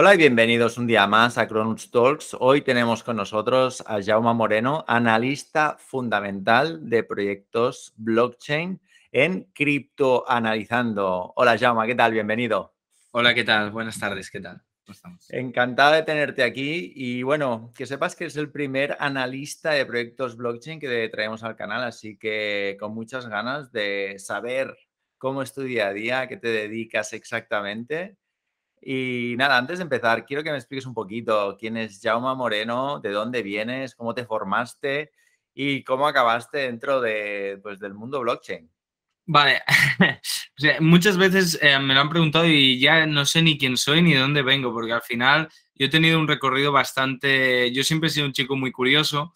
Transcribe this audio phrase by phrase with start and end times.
[0.00, 2.36] Hola y bienvenidos un día más a Cronuts Talks.
[2.38, 8.80] Hoy tenemos con nosotros a Jaume Moreno, analista fundamental de proyectos blockchain
[9.10, 11.32] en Cripto Analizando.
[11.34, 12.12] Hola Jaume, ¿qué tal?
[12.12, 12.76] Bienvenido.
[13.10, 13.72] Hola, ¿qué tal?
[13.72, 14.62] Buenas tardes, ¿qué tal?
[14.84, 15.26] ¿Cómo estamos?
[15.30, 20.36] Encantado de tenerte aquí y bueno, que sepas que es el primer analista de proyectos
[20.36, 24.76] blockchain que traemos al canal, así que con muchas ganas de saber
[25.18, 28.16] cómo es tu día a día, qué te dedicas exactamente
[28.82, 33.00] y nada, antes de empezar, quiero que me expliques un poquito quién es Jaume Moreno,
[33.00, 35.12] de dónde vienes, cómo te formaste
[35.54, 38.70] y cómo acabaste dentro de, pues, del mundo blockchain.
[39.26, 39.62] Vale,
[40.80, 44.14] muchas veces eh, me lo han preguntado y ya no sé ni quién soy ni
[44.14, 48.12] de dónde vengo, porque al final yo he tenido un recorrido bastante, yo siempre he
[48.12, 49.34] sido un chico muy curioso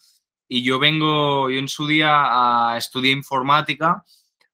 [0.48, 4.02] y yo vengo, yo en su día estudié informática,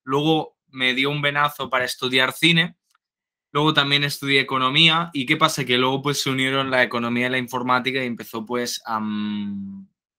[0.03, 2.77] luego me dio un venazo para estudiar cine
[3.51, 7.31] Luego también estudié economía y qué pasa que luego pues se unieron la economía y
[7.31, 8.83] la informática y empezó pues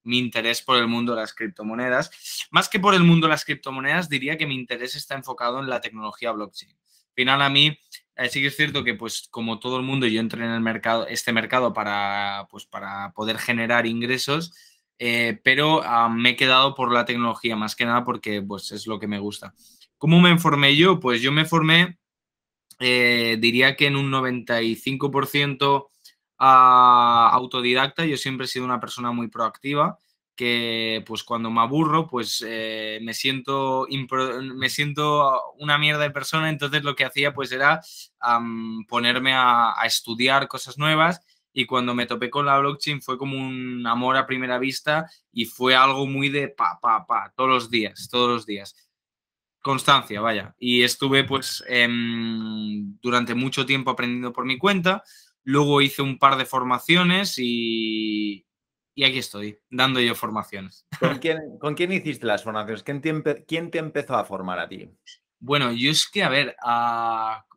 [0.03, 2.47] mi interés por el mundo de las criptomonedas.
[2.51, 5.69] Más que por el mundo de las criptomonedas, diría que mi interés está enfocado en
[5.69, 6.71] la tecnología blockchain.
[6.71, 7.77] Al final a mí
[8.15, 10.61] eh, sí que es cierto que pues como todo el mundo yo entré en el
[10.61, 14.53] mercado, este mercado para, pues, para poder generar ingresos,
[14.97, 18.99] eh, pero me he quedado por la tecnología más que nada porque pues es lo
[18.99, 19.53] que me gusta.
[19.97, 20.99] ¿Cómo me informé yo?
[20.99, 21.99] Pues yo me formé
[22.79, 25.89] eh, diría que en un 95%
[26.39, 28.05] ah, autodidacta.
[28.05, 29.99] Yo siempre he sido una persona muy proactiva
[30.35, 33.85] que pues cuando me aburro pues eh, me siento
[34.55, 36.49] me siento una mierda de persona.
[36.49, 37.81] Entonces lo que hacía pues era
[38.87, 41.19] ponerme a, estudiar cosas nuevas.
[41.51, 45.45] Y cuando me topé con la blockchain fue como un amor a primera vista y
[45.45, 48.75] fue algo muy de pa pa pa todos los días todos los días
[49.61, 50.55] constancia, vaya.
[50.59, 55.03] Y estuve pues em, durante mucho tiempo aprendiendo por mi cuenta.
[55.43, 58.45] Luego hice un par de formaciones y,
[58.99, 60.85] y aquí estoy, dando yo formaciones.
[60.99, 62.83] ¿Con quién, ¿Con quién hiciste las formaciones?
[62.83, 64.89] ¿Quién te, ¿Quién te, empezó a formar a ti?
[65.39, 66.55] Bueno, yo es que, a ver,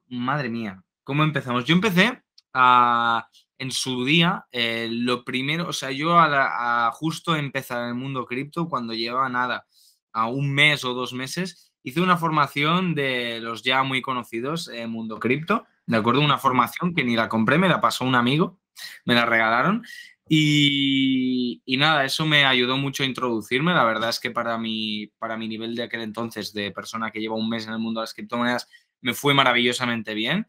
[0.06, 1.64] madre mía, ¿cómo empezamos?
[1.64, 2.22] Yo empecé
[2.54, 3.28] a,
[3.58, 8.24] en su día, eh, lo primero, o sea, yo a, justo empezar en el mundo
[8.24, 9.66] cripto cuando llevaba nada,
[10.12, 14.90] a un mes o dos meses, hice una formación de los ya muy conocidos en
[14.90, 16.20] Mundo Cripto, ¿de acuerdo?
[16.20, 18.58] Una formación que ni la compré, me la pasó un amigo,
[19.04, 19.84] me la regalaron.
[20.28, 23.74] Y, nada, eso me ayudó mucho a introducirme.
[23.74, 27.20] La verdad es que para mi, para mi nivel de aquel entonces, de persona que
[27.20, 28.68] lleva un mes en el mundo de las criptomonedas,
[29.00, 30.46] me fue maravillosamente bien.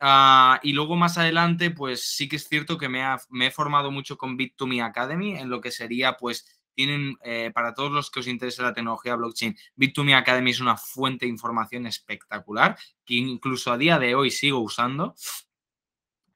[0.00, 3.90] Ah, y luego más adelante, pues sí que es cierto que me, me he formado
[3.90, 8.20] mucho con Bit2Me Academy, en lo que sería pues tienen, eh, para todos los que
[8.20, 13.72] os interese la tecnología blockchain, Bit2Me Academy es una fuente de información espectacular que incluso
[13.72, 15.16] a día de hoy sigo usando.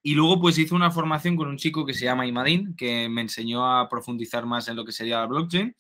[0.03, 3.21] Y luego pues hice una formación con un chico que se llama Imadin, que me
[3.21, 5.77] enseñó a profundizar más en lo que sería la blockchain.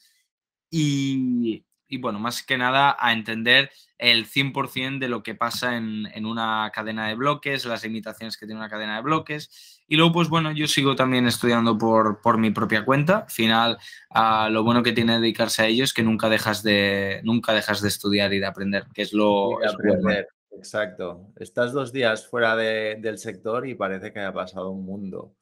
[0.71, 6.07] Y, y bueno, más que nada a entender el 100% de lo que pasa en,
[6.15, 9.83] en, una cadena de bloques, las limitaciones que tiene una cadena de bloques.
[9.87, 13.19] Y luego, pues bueno, yo sigo también estudiando por, por mi propia cuenta.
[13.19, 17.21] Al final, uh, lo bueno que tiene dedicarse a ello es que nunca dejas de,
[17.25, 19.63] nunca dejas de estudiar y de aprender, que es lo...
[19.63, 20.29] Aprender.
[20.51, 21.27] Exacto.
[21.37, 25.35] Estás dos días fuera de, del sector y parece que haya pasado un mundo.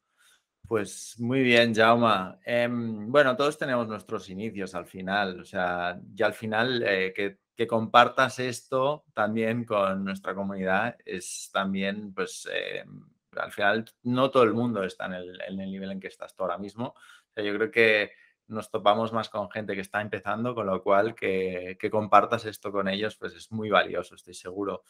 [0.70, 2.38] Pues muy bien, Jauma.
[2.46, 7.66] Eh, bueno, todos tenemos nuestros inicios al final, o sea, ya al final eh, que,
[7.66, 12.84] compartas esto también con nuestra comunidad es también, pues, eh,
[13.36, 16.56] al final no todo el mundo está en el, nivel en que estás tú ahora
[16.56, 16.94] mismo.
[16.94, 18.12] O sea, yo creo que
[18.46, 22.86] nos topamos más con gente que está empezando, con lo cual que, compartas esto con
[22.86, 24.84] ellos, pues es muy valioso, estoy seguro.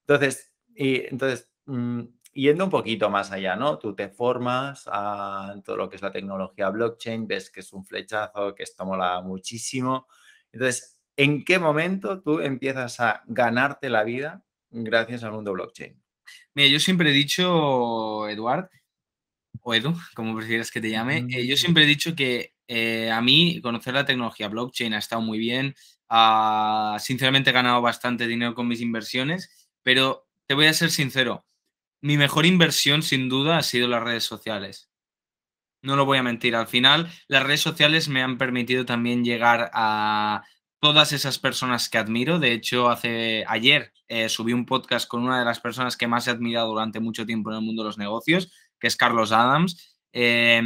[0.00, 2.04] Entonces, y, entonces mmm,
[2.36, 3.78] yendo un poquito más allá, ¿no?
[3.78, 7.84] Tú te formas a todo lo que es la tecnología blockchain, ves que es un
[7.84, 10.06] flechazo, que esto mola muchísimo.
[10.52, 16.00] Entonces, ¿en qué momento tú empiezas a ganarte la vida gracias al mundo blockchain?
[16.54, 18.68] Mira, yo siempre he dicho, Eduard,
[19.62, 23.20] o Edu, como prefieras que te llame, eh, yo siempre he dicho que eh, a
[23.20, 25.74] mí conocer la tecnología blockchain ha estado muy bien.
[26.08, 31.44] Uh, sinceramente he ganado bastante dinero con mis inversiones, pero te voy a ser sincero,
[32.00, 34.90] mi mejor inversión sin duda ha sido las redes sociales.
[35.82, 39.70] No lo voy a mentir, al final las redes sociales me han permitido también llegar
[39.72, 40.44] a
[40.80, 42.38] todas esas personas que admiro.
[42.38, 46.26] De hecho, hace ayer eh, subí un podcast con una de las personas que más
[46.26, 49.96] he admirado durante mucho tiempo en el mundo de los negocios, que es Carlos Adams.
[50.12, 50.62] Eh,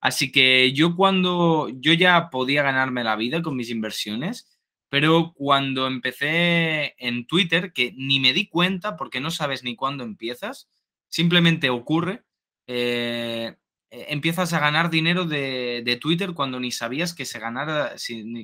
[0.00, 4.53] así que yo cuando yo ya podía ganarme la vida con mis inversiones,
[4.94, 10.04] pero cuando empecé en Twitter, que ni me di cuenta porque no sabes ni cuándo
[10.04, 10.70] empiezas,
[11.08, 12.22] simplemente ocurre,
[12.68, 13.56] eh,
[13.90, 17.96] empiezas a ganar dinero de, Twitter cuando ni sabías que se ganara,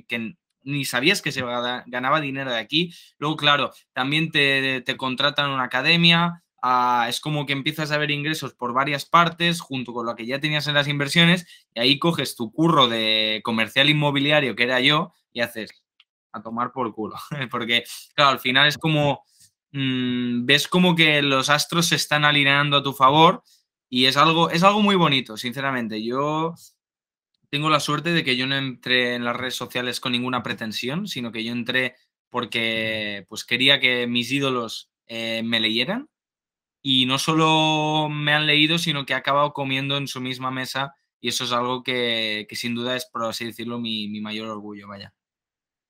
[0.09, 2.93] que ni sabías que se ganaba dinero de aquí.
[3.17, 8.11] Luego, claro, también te, te contratan una academia, ah, es como que empiezas a ver
[8.11, 11.97] ingresos por varias partes junto con lo que ya tenías en las inversiones y ahí
[11.97, 15.81] coges tu curro de comercial inmobiliario, que era yo, y haces
[16.31, 17.15] a tomar por culo.
[17.51, 17.83] Porque,
[18.15, 19.23] claro, al final es como,
[19.71, 23.43] mm, ves como que los astros se están alineando a tu favor
[23.89, 26.03] y es algo, es algo muy bonito, sinceramente.
[26.03, 26.55] Yo
[27.49, 31.07] tengo la suerte de que yo no entré en las redes sociales con ninguna pretensión,
[31.07, 31.95] sino que yo entré
[32.29, 36.09] porque pues quería que mis ídolos eh, me leyeran
[36.81, 40.95] y no solo me han leído, sino que he acabado comiendo en su misma mesa
[41.19, 44.87] y eso es algo que, sin duda es, por así decirlo, mi, mi mayor orgullo,
[44.87, 45.13] vaya.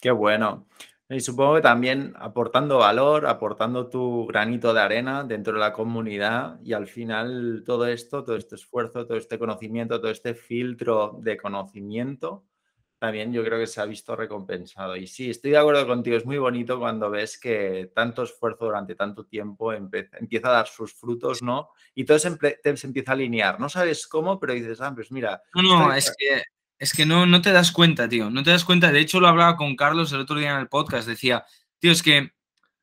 [0.02, 0.68] Qué bueno.
[1.08, 6.60] Y supongo que también aportando valor, aportando tu granito de arena dentro de la comunidad
[6.64, 11.38] y al final todo esto, todo este esfuerzo, todo este conocimiento, todo este filtro de
[11.38, 12.46] conocimiento,
[12.98, 14.96] también yo creo que se ha visto recompensado.
[14.96, 18.96] Y sí, estoy de acuerdo contigo, es muy bonito cuando ves que tanto esfuerzo durante
[18.96, 21.70] tanto tiempo empieza a dar sus frutos, ¿no?
[21.94, 23.60] Y todo se, empieza a alinear.
[23.60, 25.42] No sabes cómo, pero dices, ah, pues mira.
[25.56, 26.44] No, no, es que
[26.82, 28.32] es que no, no te das cuenta, tío.
[28.32, 28.92] No te das cuenta.
[28.92, 31.08] De hecho, lo hablaba con Carlos el otro día en el podcast.
[31.08, 31.46] Decía,
[31.78, 32.32] tío, es que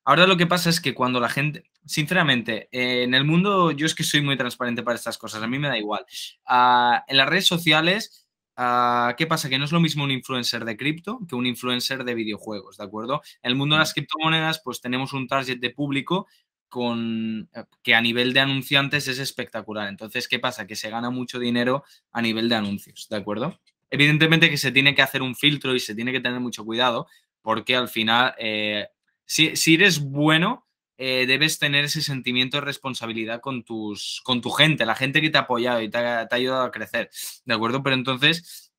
[0.05, 3.87] ahora lo que pasa es que cuando la gente, sinceramente, eh, en el mundo yo
[3.87, 5.43] es que soy muy transparente para estas cosas.
[5.43, 6.07] A mí me da igual.
[6.47, 9.49] Ah, en las redes sociales, ah, ¿qué pasa?
[9.49, 12.85] Que no es lo mismo un influencer de cripto que un influencer de videojuegos, ¿de
[12.85, 13.21] acuerdo?
[13.43, 16.29] En el mundo de las criptomonedas, pues tenemos un target de público
[16.69, 19.89] con, eh, que a nivel de anunciantes es espectacular.
[19.89, 20.69] Entonces, ¿qué pasa?
[20.69, 23.59] Que se gana mucho dinero a nivel de anuncios, ¿de acuerdo?
[23.91, 27.07] Evidentemente que se tiene que hacer un filtro y se tiene que tener mucho cuidado
[27.43, 28.89] porque al final, eh,
[29.25, 30.67] si, eres bueno,
[30.99, 35.31] eh, debes tener ese sentimiento de responsabilidad con, tus, con tu gente, la gente que
[35.31, 37.11] te ha apoyado y te ha, ayudado a crecer,
[37.45, 37.83] ¿de acuerdo?
[37.83, 38.73] Pero entonces,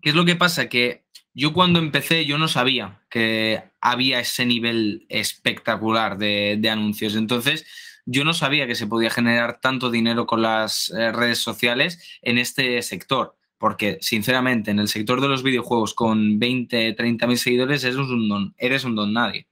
[0.00, 0.68] ¿qué es lo que pasa?
[0.68, 1.04] Que
[1.34, 7.16] yo cuando empecé yo no sabía que había ese nivel espectacular de, anuncios.
[7.16, 7.66] Entonces,
[8.06, 12.38] yo no sabía que se podía generar tanto dinero con las eh, redes sociales en
[12.38, 17.84] este sector porque sinceramente en el sector de los videojuegos con 20, 30 mil seguidores
[17.84, 19.46] eres un don, eres un don nadie.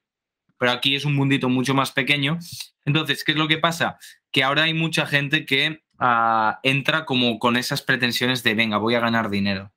[0.58, 2.38] Pero aquí es un mundito mucho más pequeño.
[2.84, 3.98] Entonces, ¿qué es lo que pasa?
[4.30, 8.94] Que ahora hay mucha gente que ah, entra como con esas pretensiones de, venga, voy
[8.94, 9.72] a ganar dinero.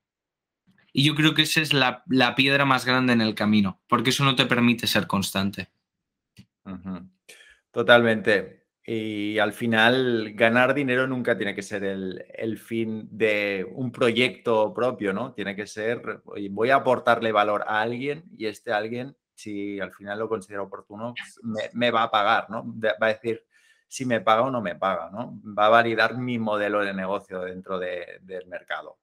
[0.92, 2.04] Y yo creo que esa es la,
[2.36, 5.68] piedra más grande en el camino, porque eso no te permite ser constante.
[7.70, 8.57] Totalmente.
[8.90, 15.12] Y al final, ganar dinero nunca tiene que ser el, fin de un proyecto propio,
[15.12, 15.34] ¿no?
[15.34, 20.18] Tiene que ser, voy a aportarle valor a alguien y este alguien, si al final
[20.20, 21.38] lo considera oportuno, pues
[21.74, 22.64] me, va a pagar, ¿no?
[22.82, 23.44] Va a decir
[23.86, 25.38] si me paga o no me paga, ¿no?
[25.44, 29.00] Va a validar mi modelo de negocio dentro del mercado.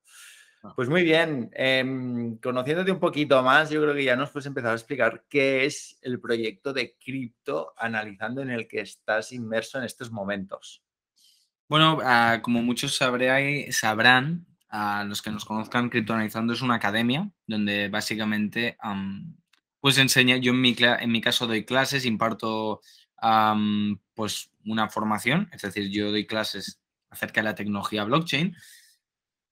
[0.65, 0.73] Ah.
[0.75, 4.71] Pues muy bien, em, conociéndote un poquito más, yo creo que ya nos puedes empezar
[4.71, 9.83] a explicar qué es el proyecto de cripto analizando en el que estás inmerso en
[9.83, 10.81] estos momentos.
[11.69, 17.87] Bueno, ah, como muchos sabrán, a los que nos conozcan, Criptoanalizando es una academia donde
[17.87, 18.77] básicamente
[19.79, 22.81] pues enseña, yo en mi, en mi caso doy clases, imparto
[24.15, 28.55] pues una formación, es decir, yo doy clases acerca de la tecnología blockchain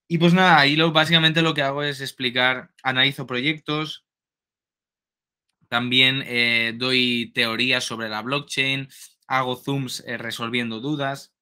[0.07, 4.05] y pues nada, ahí lo, básicamente lo que hago es explicar, analizo proyectos,
[5.73, 8.89] también eh, doy teorías sobre la blockchain,
[9.25, 11.33] hago zooms eh, resolviendo dudas.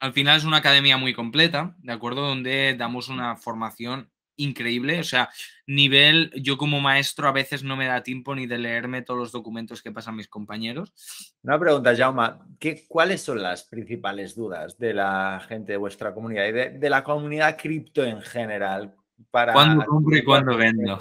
[0.00, 2.22] Al final es una academia muy completa, ¿de acuerdo?
[2.26, 5.00] Donde damos una formación increíble.
[5.00, 5.28] O sea,
[5.68, 9.32] nivel, yo como maestro a veces no me da tiempo ni de leerme todos los
[9.32, 10.94] documentos que pasan mis compañeros.
[11.42, 16.46] Una pregunta, Jauma, ¿qué, ¿cuáles son las principales dudas de la gente de vuestra comunidad
[16.46, 18.96] y de, la comunidad cripto en general?
[19.30, 20.98] Para ¿Cuándo compro y cuándo vendo?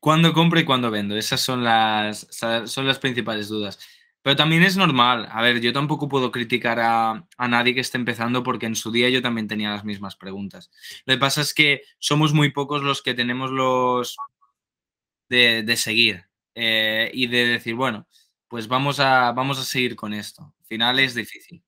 [0.00, 1.16] ¿Cuándo compro y cuándo vendo?
[1.16, 3.78] Esas son las, son las principales dudas.
[4.22, 5.28] Pero también es normal.
[5.30, 9.08] A ver, yo tampoco puedo criticar a, nadie que esté empezando porque en su día
[9.08, 10.70] yo también tenía las mismas preguntas.
[11.06, 14.16] Lo que pasa es que somos muy pocos los que tenemos los
[15.28, 18.06] de, seguir eh, y de decir, bueno,
[18.48, 20.42] pues vamos a, vamos a seguir con esto.
[20.42, 21.62] Al final es difícil.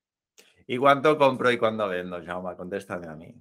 [0.67, 2.55] ¿Y cuánto compro y cuándo vendo, Jaume?
[2.55, 3.33] Contéstame a mí.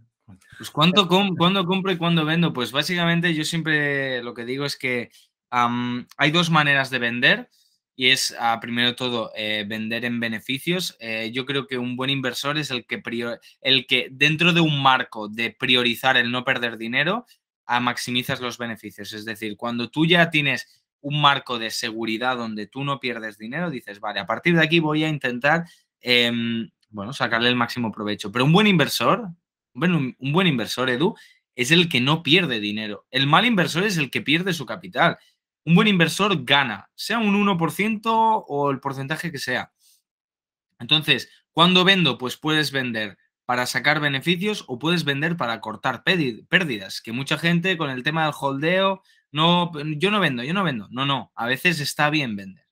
[0.56, 1.06] Pues ¿cuánto
[1.38, 2.52] cuándo compro y cuándo vendo?
[2.52, 5.10] Pues básicamente yo siempre lo que digo es que
[5.50, 7.50] hay dos maneras de vender
[7.94, 10.96] y es, ah, primero todo, eh, vender en beneficios.
[10.98, 13.02] Eh, yo creo que un buen inversor es el que,
[13.60, 17.26] el que dentro de un marco de priorizar el no perder dinero,
[17.66, 19.12] a maximizas los beneficios.
[19.12, 23.70] Es decir, cuando tú ya tienes un marco de seguridad donde tú no pierdes dinero,
[23.70, 25.64] dices, vale, a partir de aquí voy a intentar
[26.00, 28.30] em, bueno, sacarle el máximo provecho.
[28.30, 29.28] Pero un buen inversor,
[29.74, 31.14] bueno, un buen inversor, Edu,
[31.54, 33.06] es el que no pierde dinero.
[33.10, 35.18] El mal inversor es el que pierde su capital.
[35.64, 39.72] Un buen inversor gana, sea un 1% o el porcentaje que sea.
[40.78, 42.18] Entonces, cuando vendo?
[42.18, 47.76] Pues puedes vender para sacar beneficios o puedes vender para cortar pérdidas, que mucha gente
[47.76, 50.88] con el tema del holdeo, no, yo no vendo, yo no vendo.
[50.90, 52.66] No, no, a veces está bien vender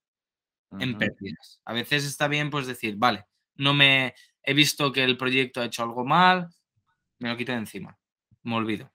[0.78, 1.60] en pérdidas.
[1.64, 5.66] A veces está bien pues decir, vale, no me he visto que el proyecto ha
[5.66, 6.48] hecho algo mal,
[7.18, 7.98] me lo quito de encima,
[8.42, 8.90] me olvido.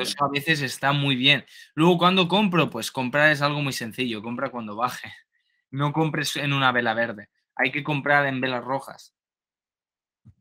[0.00, 1.44] Eso a veces está muy bien.
[1.74, 5.12] Luego cuando compro, pues comprar es algo muy sencillo, compra cuando baje.
[5.70, 9.14] No compres en una vela verde hay que comprar en velas rojas.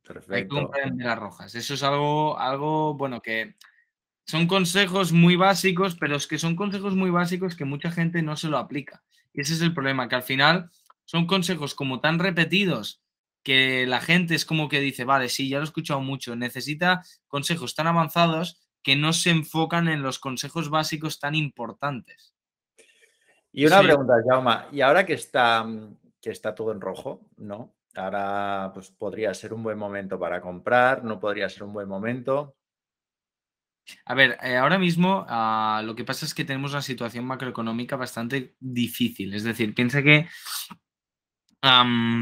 [0.04, 0.34] Perfecto.
[0.36, 1.56] Hay que comprar en velas rojas.
[1.56, 3.56] Eso es algo, algo, bueno, que
[4.26, 8.38] son consejos muy básicos, pero es que son consejos muy básicos que mucha gente no
[8.38, 9.04] se lo aplica.
[9.34, 10.70] Y ese es el problema, que al final
[11.06, 13.02] son consejos como tan repetidos
[13.44, 17.02] que la gente es como que dice, vale, sí, ya lo he escuchado mucho, necesita
[17.28, 22.34] consejos tan avanzados que no se enfocan en los consejos básicos tan importantes.
[23.51, 25.67] Y una pregunta, Jauma, y ahora que está
[26.22, 27.75] que está todo en rojo, ¿no?
[27.98, 32.56] Ahora pues podría ser un buen momento para comprar, no podría ser un buen momento.
[34.06, 37.98] A ver, eh, ahora mismo ah, lo que pasa es que tenemos una situación macroeconómica
[37.98, 39.34] bastante difícil.
[39.34, 40.29] Es decir, piensa que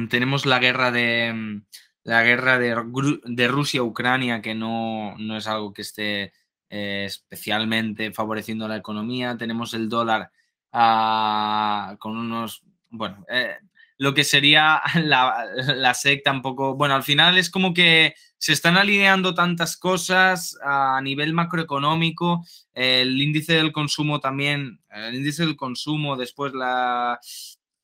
[0.10, 1.62] tenemos la guerra de
[2.06, 6.34] la guerra de, Rusia-Ucrania, que no, es algo que esté
[6.70, 9.38] eh, especialmente favoreciendo la economía.
[9.38, 10.32] Tenemos el dólar
[10.72, 13.56] ah, con unos, bueno, eh,
[13.98, 16.76] lo que sería la, la, SEC tampoco.
[16.76, 23.22] Bueno, al final es como que se están alineando tantas cosas a nivel macroeconómico, el
[23.22, 26.54] índice del consumo también, el índice del consumo, después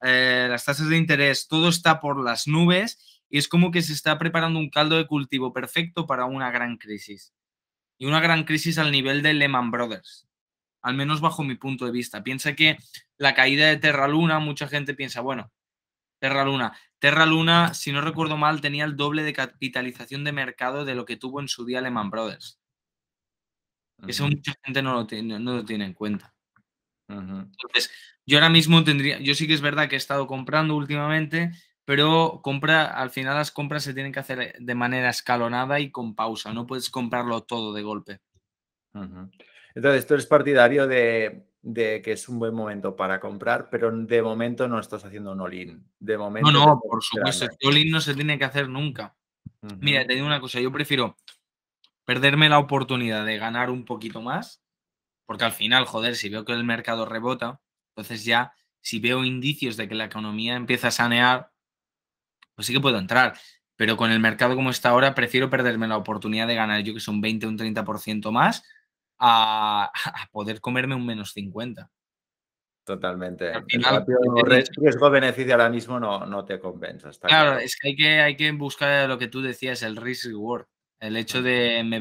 [0.01, 3.93] eh, las tasas de interés, todo está por las nubes y es como que se
[3.93, 7.33] está preparando un caldo de cultivo perfecto para una gran crisis.
[8.01, 10.27] Y una gran crisis al nivel de Lehman Brothers,
[10.81, 12.24] al menos bajo mi punto de vista.
[12.24, 12.79] Piensa que
[13.20, 15.51] la caída de Terra Luna, mucha gente piensa, bueno,
[16.17, 16.75] Terra Luna.
[16.98, 21.05] Terra Luna, si no recuerdo mal, tenía el doble de capitalización de mercado de lo
[21.05, 22.60] que tuvo en su día Lehman Brothers.
[24.08, 26.34] Eso mucha gente no lo, tiene, no lo tiene en cuenta.
[27.08, 27.91] Entonces,
[28.25, 31.51] yo ahora mismo tendría, yo sí que es verdad que he estado comprando últimamente,
[31.85, 36.15] pero compra, al final las compras se tienen que hacer de manera escalonada y con
[36.15, 38.19] pausa, no puedes comprarlo todo de golpe.
[39.73, 44.21] Entonces, tú eres partidario de de que es un buen momento para comprar, pero de
[44.21, 45.85] momento no estás haciendo un all-in.
[46.00, 46.51] De momento.
[46.51, 47.45] No, no, por supuesto.
[47.45, 49.15] El all-in no se tiene que hacer nunca.
[49.79, 51.17] Mira, te digo una cosa, yo prefiero
[52.03, 54.63] perderme la oportunidad de ganar un poquito más,
[55.27, 59.77] porque al final, joder, si veo que el mercado rebota, entonces ya, si veo indicios
[59.77, 61.50] de que la economía empieza a sanear,
[62.62, 63.34] pues sí que puedo entrar.
[63.75, 67.00] Pero con el mercado como está ahora, prefiero perderme la oportunidad de ganar, yo que
[67.00, 68.63] son un 20 o un 30% más,
[69.18, 69.91] a,
[70.32, 71.89] poder comerme un menos 50.
[72.84, 73.51] Totalmente.
[73.51, 77.10] el riesgo-beneficio ahora mismo no, no te convence.
[77.22, 80.68] claro, es que hay, que hay que buscar lo que tú decías, el risk-reward.
[81.00, 82.00] El hecho de me,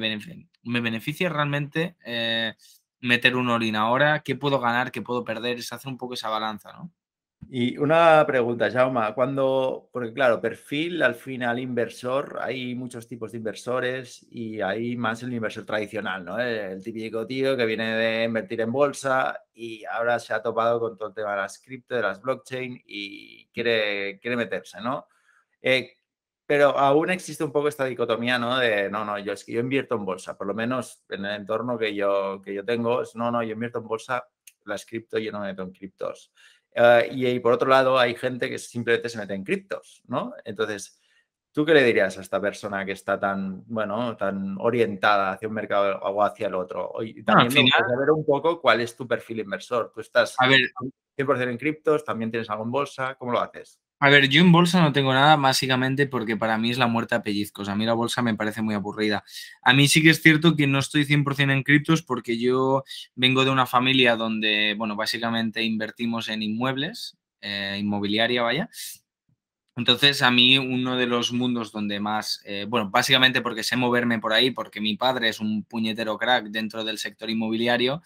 [0.64, 2.54] me beneficia realmente eh,
[3.00, 6.28] meter un all ahora, qué puedo ganar, qué puedo perder, es hacer un poco esa
[6.28, 6.92] balanza, ¿no?
[7.52, 13.38] Y una pregunta, Jauma, cuando, porque claro, perfil al final inversor, hay muchos tipos de
[13.38, 16.38] inversores y hay más el inversor tradicional, ¿no?
[16.38, 20.96] El típico tío que viene de invertir en bolsa y ahora se ha topado con
[20.96, 25.08] todo el tema de las cripto, de las blockchain y quiere, quiere meterse, ¿no?
[25.60, 25.96] Eh,
[26.46, 28.58] pero aún existe un poco esta dicotomía, ¿no?
[28.58, 31.34] De, no, no, yo es que yo invierto en bolsa, por lo menos en el
[31.40, 34.24] entorno que yo, que yo tengo, es, no, no, yo invierto en bolsa,
[34.66, 36.32] las cripto, yo no me meto en criptos.
[36.76, 40.34] Ah, y, por otro lado, hay gente que simplemente se mete en criptos, ¿no?
[40.44, 41.00] Entonces,
[41.52, 45.54] ¿tú qué le dirías a esta persona que está tan, bueno, tan orientada hacia un
[45.54, 46.92] mercado o hacia el otro?
[47.02, 47.84] Y también final...
[47.88, 49.90] saber un poco cuál es tu perfil inversor.
[49.92, 50.60] Tú estás a ver,
[51.16, 53.80] 100% en criptos, también tienes algo en bolsa, ¿cómo lo haces?
[54.02, 57.14] A ver, yo en bolsa no tengo nada, básicamente porque para mí es la muerte
[57.14, 57.68] a pellizcos.
[57.68, 59.24] A mí la bolsa me parece muy aburrida.
[59.62, 62.82] A mí sí que es cierto que no estoy 100% en criptos porque yo
[63.14, 68.70] vengo de una familia donde, bueno, básicamente invertimos en inmuebles, eh, inmobiliaria, vaya.
[69.76, 74.18] Entonces, a mí uno de los mundos donde más, eh, bueno, básicamente porque sé moverme
[74.18, 78.02] por ahí, porque mi padre es un puñetero crack dentro del sector inmobiliario,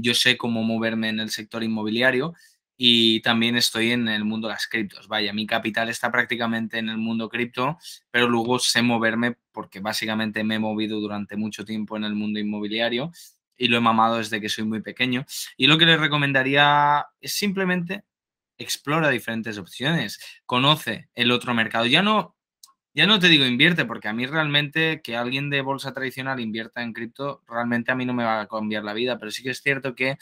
[0.00, 2.34] yo sé cómo moverme en el sector inmobiliario
[2.84, 5.06] y también estoy en el mundo de las criptos.
[5.06, 7.78] Vaya, mi capital está prácticamente en el mundo cripto,
[8.10, 12.40] pero luego sé moverme porque básicamente me he movido durante mucho tiempo en el mundo
[12.40, 13.12] inmobiliario
[13.56, 15.24] y lo he mamado desde que soy muy pequeño.
[15.56, 18.02] Y lo que les recomendaría es simplemente
[18.58, 21.86] explora diferentes opciones, conoce el otro mercado.
[21.86, 22.34] Ya no
[22.94, 26.82] ya no te digo invierte, porque a mí realmente que alguien de bolsa tradicional invierta
[26.82, 29.50] en cripto, realmente a mí no me va a cambiar la vida, pero sí que
[29.50, 30.18] es cierto que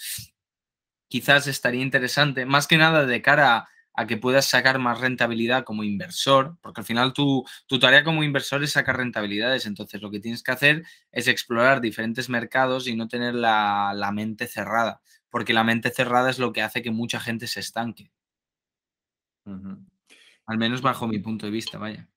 [1.10, 5.84] quizás estaría interesante, más que nada de cara a, que puedas sacar más rentabilidad como
[5.84, 10.20] inversor, porque al final tu, tu, tarea como inversor es sacar rentabilidades, entonces lo que
[10.20, 15.52] tienes que hacer es explorar diferentes mercados y no tener la, la mente cerrada, porque
[15.52, 18.10] la mente cerrada es lo que hace que mucha gente se estanque.
[20.46, 22.08] Al menos bajo mi punto de vista, vaya.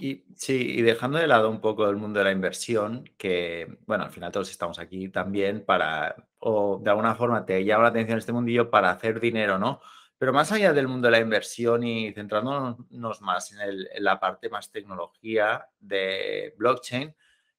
[0.00, 4.04] Y, sí, y dejando de lado un poco el mundo de la inversión, que, bueno,
[4.04, 8.18] al final todos estamos aquí también para, o de alguna forma te llama la atención
[8.18, 9.80] este mundillo para hacer dinero, ¿no?
[10.16, 14.48] Pero más allá del mundo de la inversión y centrándonos más en, en la parte
[14.48, 17.14] más tecnología de blockchain,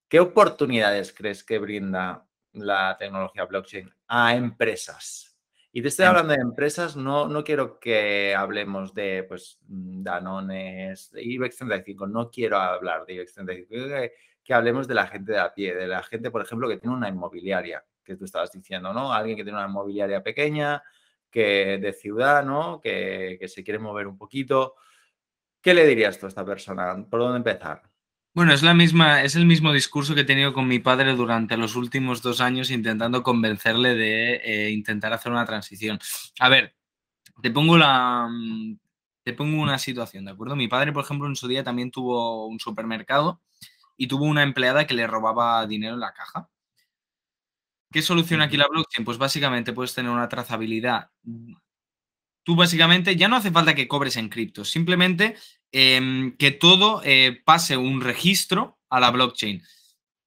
[0.08, 5.29] ¿qué oportunidades crees que brinda la tecnología blockchain a empresas?
[5.72, 11.12] Y te estoy hablando de empresas, no, no quiero que hablemos de pues, mm, Danones,
[11.12, 15.34] de IBEX 35, no quiero hablar de IBEX 35, que, que hablemos de la gente
[15.34, 18.52] de a pie, de la gente, por ejemplo, que tiene una inmobiliaria, que tú estabas
[18.52, 19.14] diciendo, ¿no?
[19.14, 20.82] Alguien que tiene una inmobiliaria pequeña,
[21.30, 22.82] que de ciudad, ¿no?
[22.82, 24.76] Que, que se quiere mover un poquito.
[25.62, 27.06] ¿Qué le dirías tú a esta persona?
[27.08, 27.89] ¿Por dónde empezar?
[28.34, 31.58] Bueno, es la misma, es el mismo discurso que he tenido con mi padre durante
[31.58, 36.00] los últimos dos años intentando convencerle de eh, intentar hacer una transición.
[36.40, 36.76] A ver,
[37.42, 38.78] te pongo la mm,
[39.24, 40.56] te pongo una situación, ¿de acuerdo?
[40.56, 43.42] Mi padre, por ejemplo, en su día también tuvo un supermercado
[43.98, 46.50] y tuvo una empleada que le robaba dinero en la caja.
[47.92, 49.06] ¿Qué soluciona aquí la blockchain?
[49.06, 51.10] Pues básicamente puedes tener una trazabilidad.
[52.44, 55.36] Tú básicamente ya no hace falta que cobres en cripto, simplemente
[55.72, 59.62] Em, que todo eh, pase un registro a la blockchain.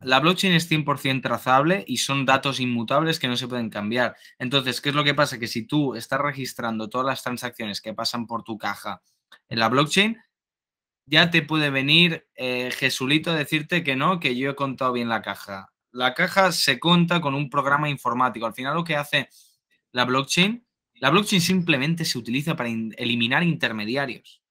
[0.01, 4.17] La blockchain es 100% trazable y son datos inmutables que no se pueden cambiar.
[4.39, 5.39] Entonces, ¿qué es lo que pasa?
[5.39, 9.03] Que si tú estás registrando todas las transacciones que pasan por tu caja
[9.49, 10.17] en la blockchain,
[11.07, 15.09] ya te puede venir eh, Jesulito a decirte que no, que yo he contado bien
[15.09, 15.73] la caja.
[15.91, 18.47] La caja se cuenta con un programa informático.
[18.47, 19.29] Al final lo que hace
[19.91, 20.65] la blockchain,
[20.95, 24.42] la blockchain simplemente se utiliza para eliminar intermediarios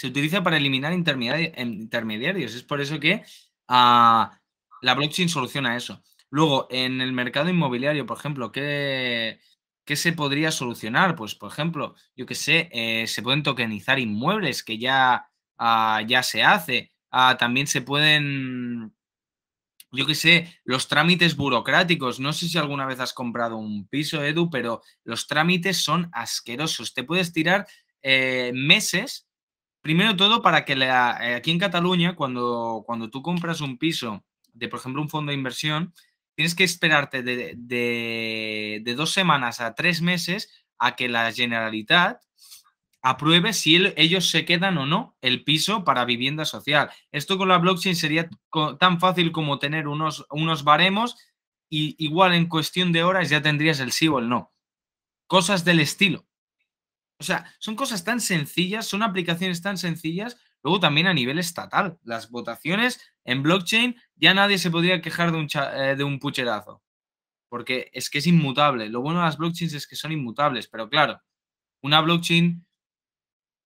[0.00, 2.54] se utiliza para eliminar intermediarios.
[2.54, 3.22] Es por eso que
[3.68, 4.40] ah,
[4.80, 6.02] la blockchain soluciona eso.
[6.30, 9.40] Luego, en el mercado inmobiliario, por ejemplo, ¿qué,
[9.84, 11.16] qué se podría solucionar?
[11.16, 16.22] Pues, por ejemplo, yo que sé, eh, se pueden tokenizar inmuebles, que ya, ah, ya
[16.22, 16.92] se hace.
[17.10, 18.94] Ah, también se pueden,
[19.92, 22.20] yo que sé, los trámites burocráticos.
[22.20, 26.94] No sé si alguna vez has comprado un piso, Edu, pero los trámites son asquerosos.
[26.94, 27.66] Te puedes tirar
[28.00, 29.26] eh, meses
[29.82, 34.68] Primero todo, para que eh, aquí en Cataluña, cuando, cuando tú compras un piso de,
[34.68, 35.94] por ejemplo, un fondo de inversión,
[36.34, 42.22] tienes que esperarte de, dos semanas a tres meses a que la Generalitat
[43.02, 46.90] apruebe si ellos se quedan o no el piso para vivienda social.
[47.12, 48.28] Esto con la blockchain sería
[48.78, 51.16] tan fácil como tener unos, unos baremos
[51.70, 54.52] y igual en cuestión de horas ya tendrías el sí o el no.
[55.26, 56.26] Cosas del estilo.
[57.20, 60.38] O sea, son cosas tan sencillas, son aplicaciones tan sencillas.
[60.62, 65.38] Luego también a nivel estatal, las votaciones en blockchain, ya nadie se podría quejar de
[65.38, 66.82] un, eh, de un pucherazo.
[67.50, 68.88] Porque es que es inmutable.
[68.88, 70.68] Lo bueno de las blockchains es que son inmutables.
[70.68, 71.20] Pero claro,
[71.82, 72.66] una blockchain,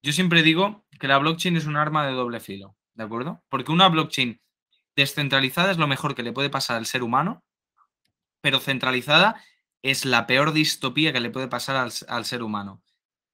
[0.02, 2.76] yo siempre digo que la blockchain es un arma de doble filo.
[2.94, 3.44] ¿De acuerdo?
[3.48, 4.40] Porque una blockchain
[4.96, 7.44] descentralizada es lo mejor que le puede pasar al ser humano,
[8.40, 9.40] pero centralizada
[9.82, 12.83] es la peor distopía que le puede pasar al ser humano.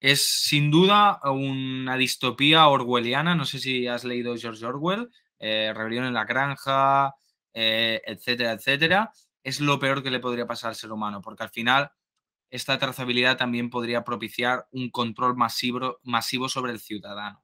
[0.00, 3.34] Es sin duda una distopía orwelliana.
[3.34, 7.14] No sé si has leído George Orwell, eh, Rebelión en la Granja,
[7.52, 9.12] eh, etcétera, etcétera.
[9.42, 11.90] Es lo peor que le podría pasar al ser humano, porque al final
[12.50, 17.42] esta trazabilidad también podría propiciar un control masivo, masivo sobre el ciudadano.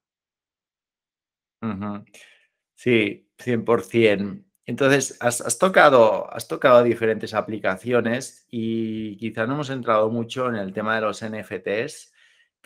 [2.75, 4.45] Sí, 100%.
[4.67, 10.73] Entonces, has, tocado, has tocado diferentes aplicaciones y quizá no hemos entrado mucho en el
[10.73, 12.13] tema de los NFTs.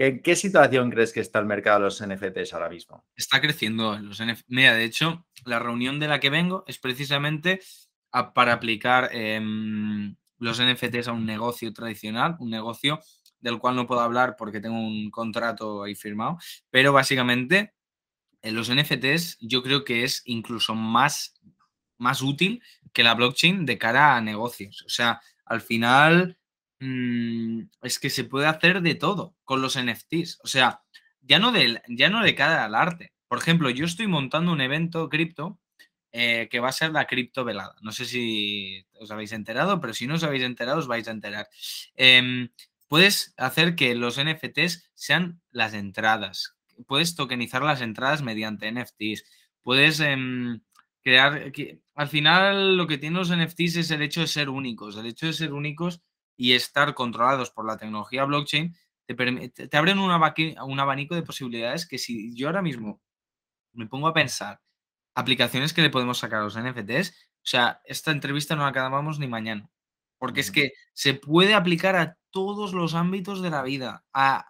[0.01, 3.05] ¿En qué situación crees que está el mercado de los NFTs ahora mismo?
[3.15, 4.47] Está creciendo los NFTs.
[4.49, 7.61] Mira, de hecho, la reunión de la que vengo es precisamente
[8.33, 12.99] para aplicar em, los NFTs a un negocio tradicional, un negocio
[13.41, 16.39] del cual no puedo hablar porque tengo un contrato ahí firmado,
[16.71, 17.75] pero básicamente
[18.41, 21.39] en los NFTs yo creo que es incluso más,
[21.99, 22.63] más útil
[22.95, 24.83] que la blockchain de cara a negocios.
[24.87, 26.39] O sea, al final
[26.81, 30.41] Mm, es que se puede hacer de todo con los NFTs.
[30.43, 30.83] O sea,
[31.21, 33.13] ya no de, ya no cara al arte.
[33.29, 35.61] Por ejemplo, yo estoy montando un evento cripto
[36.13, 37.77] eh, que va a ser la cripto velada.
[37.83, 41.13] No sé si os habéis enterado, pero si no os habéis enterado, os vais a
[41.13, 41.49] enterar.
[41.95, 42.51] Em,
[42.89, 46.57] puedes hacer que los NFTs sean las entradas.
[46.87, 49.25] puedes tokenizar las entradas mediante NFTs.
[49.63, 50.63] Puedes em,
[51.03, 51.53] crear.
[51.53, 54.97] Que, al final, lo que tienen los NFTs es el hecho de ser únicos.
[54.97, 56.01] El hecho de ser únicos
[56.41, 58.75] y estar controlados por la tecnología blockchain
[59.05, 63.03] te, te abren un abanico de posibilidades que si yo ahora mismo
[63.75, 64.59] me pongo a pensar
[65.15, 69.19] aplicaciones que le podemos sacar a los NFTs, o sea, esta entrevista no la acabamos
[69.19, 69.71] ni mañana.
[70.17, 74.47] Porque es que se puede aplicar a todos los ámbitos de la vida, a,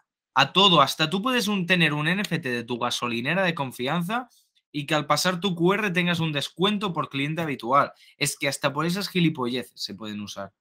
[0.54, 0.82] todo.
[0.82, 4.28] Hasta tú puedes tener un NFT de tu gasolinera de confianza
[4.70, 7.92] y que al pasar tu QR tengas un descuento por cliente habitual.
[8.16, 10.52] Es que hasta por esas gilipolleces se pueden usar.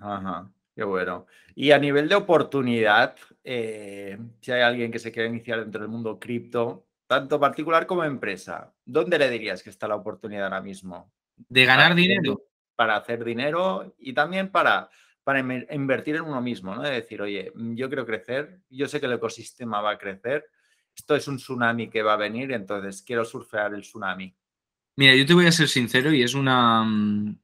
[0.00, 1.26] Ajá, qué bueno.
[1.54, 5.90] Y a nivel de oportunidad, eh, si hay alguien que se quiera iniciar dentro del
[5.90, 11.12] mundo cripto, tanto particular como empresa, ¿dónde le dirías que está la oportunidad ahora mismo?
[11.36, 12.40] De ganar dinero.
[12.74, 14.88] Para hacer dinero y también para,
[15.22, 16.82] para invertir en uno mismo, ¿no?
[16.82, 20.46] De decir, oye, mm, yo quiero crecer, yo sé que el ecosistema va a crecer,
[20.96, 24.34] esto es un tsunami que va a venir, entonces quiero surfear el tsunami.
[24.96, 27.38] Mira, yo te voy a ser sincero y es una, mm,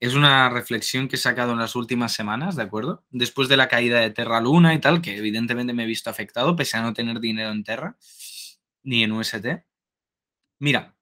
[0.00, 3.04] es una reflexión que he sacado en las últimas semanas, ¿de acuerdo?
[3.10, 6.54] Después de la caída de Terra Luna y tal, que evidentemente me he visto afectado,
[6.54, 7.96] pese a no tener dinero en Terra
[8.84, 9.46] ni en UST.
[10.60, 10.96] Mira,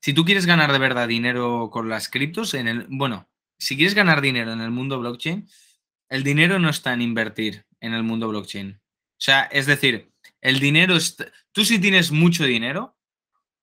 [0.00, 3.94] si tú quieres ganar de verdad dinero con las criptos, en el, bueno, si quieres
[3.94, 5.48] ganar dinero en el mundo blockchain,
[6.08, 8.80] el dinero no está en invertir en el mundo blockchain.
[8.80, 12.96] O sea, es decir, el dinero, está, tú si tienes mucho dinero,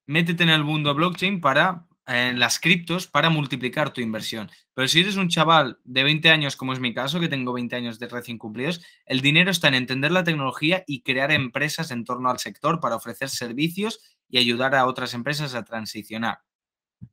[0.05, 4.49] métete en el mundo blockchain para en las criptos para multiplicar tu inversión.
[4.73, 7.75] Pero si eres un chaval de 20 años, como es mi caso, que tengo 20
[7.75, 12.05] años de recién cumplidos, el dinero está en entender la tecnología y crear empresas en
[12.05, 16.39] torno al sector para ofrecer servicios y ayudar a otras empresas a transicionar.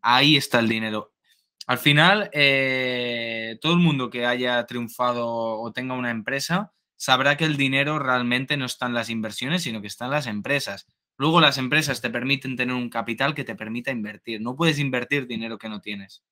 [0.00, 1.12] Ahí está el dinero.
[1.66, 7.44] Al final, eh, todo el mundo que haya triunfado o tenga una empresa sabrá que
[7.44, 10.86] el dinero realmente no está en las inversiones, sino que está en las empresas.
[11.16, 14.40] Luego las empresas te permiten tener un capital que te permita invertir.
[14.40, 16.24] No puedes invertir dinero que no tienes.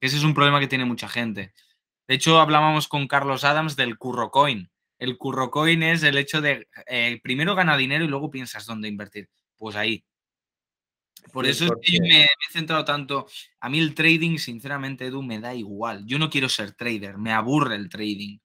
[0.00, 1.52] Ese es un problema que tiene mucha gente.
[2.06, 4.70] De hecho, hablábamos con Carlos Adams del curro coin.
[4.98, 8.88] El curro coin es el hecho de eh, primero gana dinero y luego piensas dónde
[8.88, 9.28] invertir.
[9.56, 10.04] Pues ahí.
[11.32, 13.26] Por eso es que me, me, he centrado tanto.
[13.60, 16.04] A mí el trading, sinceramente, Edu, me da igual.
[16.06, 18.38] Yo no quiero ser trader, me aburre el trading.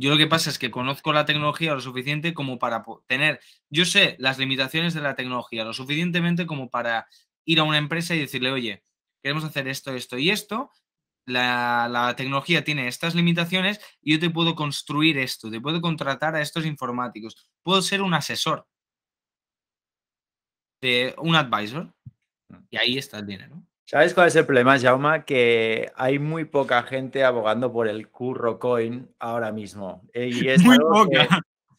[0.00, 3.84] Yo lo que pasa es que conozco la tecnología lo suficiente como para tener, yo
[3.84, 7.06] sé las limitaciones de la tecnología lo suficientemente como para
[7.44, 8.82] ir a una empresa y decirle, oye,
[9.22, 10.70] queremos hacer esto, esto y esto,
[11.26, 16.40] la, tecnología tiene estas limitaciones y yo te puedo construir esto, te puedo contratar a
[16.40, 18.66] estos informáticos, puedo ser un asesor
[21.18, 21.92] un advisor
[22.70, 23.62] y ahí está el dinero.
[23.90, 25.24] ¿Sabes cuál es el problema, Jauma?
[25.24, 30.08] Que hay muy poca gente abogando por el curro coin ahora mismo.
[30.12, 31.26] Eh, y es muy poca.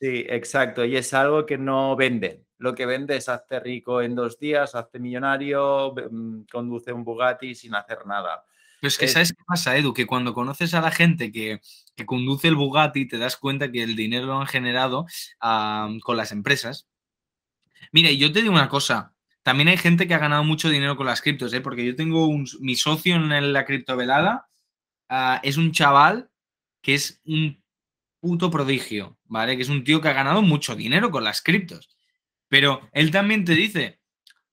[0.02, 0.84] sí, exacto.
[0.84, 2.44] Y es algo que no vende.
[2.58, 7.56] Lo que vende es hazte rico en dos días, hazte millonario, mm, conduce un Bugatti
[7.56, 8.44] sin hacer nada.
[8.82, 9.94] Pero es que, ¿sabes qué pasa, Edu?
[9.94, 11.62] Que cuando conoces a la gente que,
[12.06, 15.06] conduce el Bugatti, te das cuenta que el dinero lo han generado
[15.40, 16.90] con las empresas.
[17.94, 21.08] Mira, yo te digo una cosa, también hay gente que ha ganado mucho dinero con
[21.08, 21.62] las criptos, ¿eh?
[21.62, 24.48] porque yo tengo un, mi socio en la criptovelada,
[25.10, 26.30] uh, es un chaval
[26.82, 27.62] que es un
[28.20, 29.56] puto prodigio, ¿vale?
[29.56, 31.90] Que es un tío que ha ganado mucho dinero con las criptos.
[32.48, 34.00] Pero él también te dice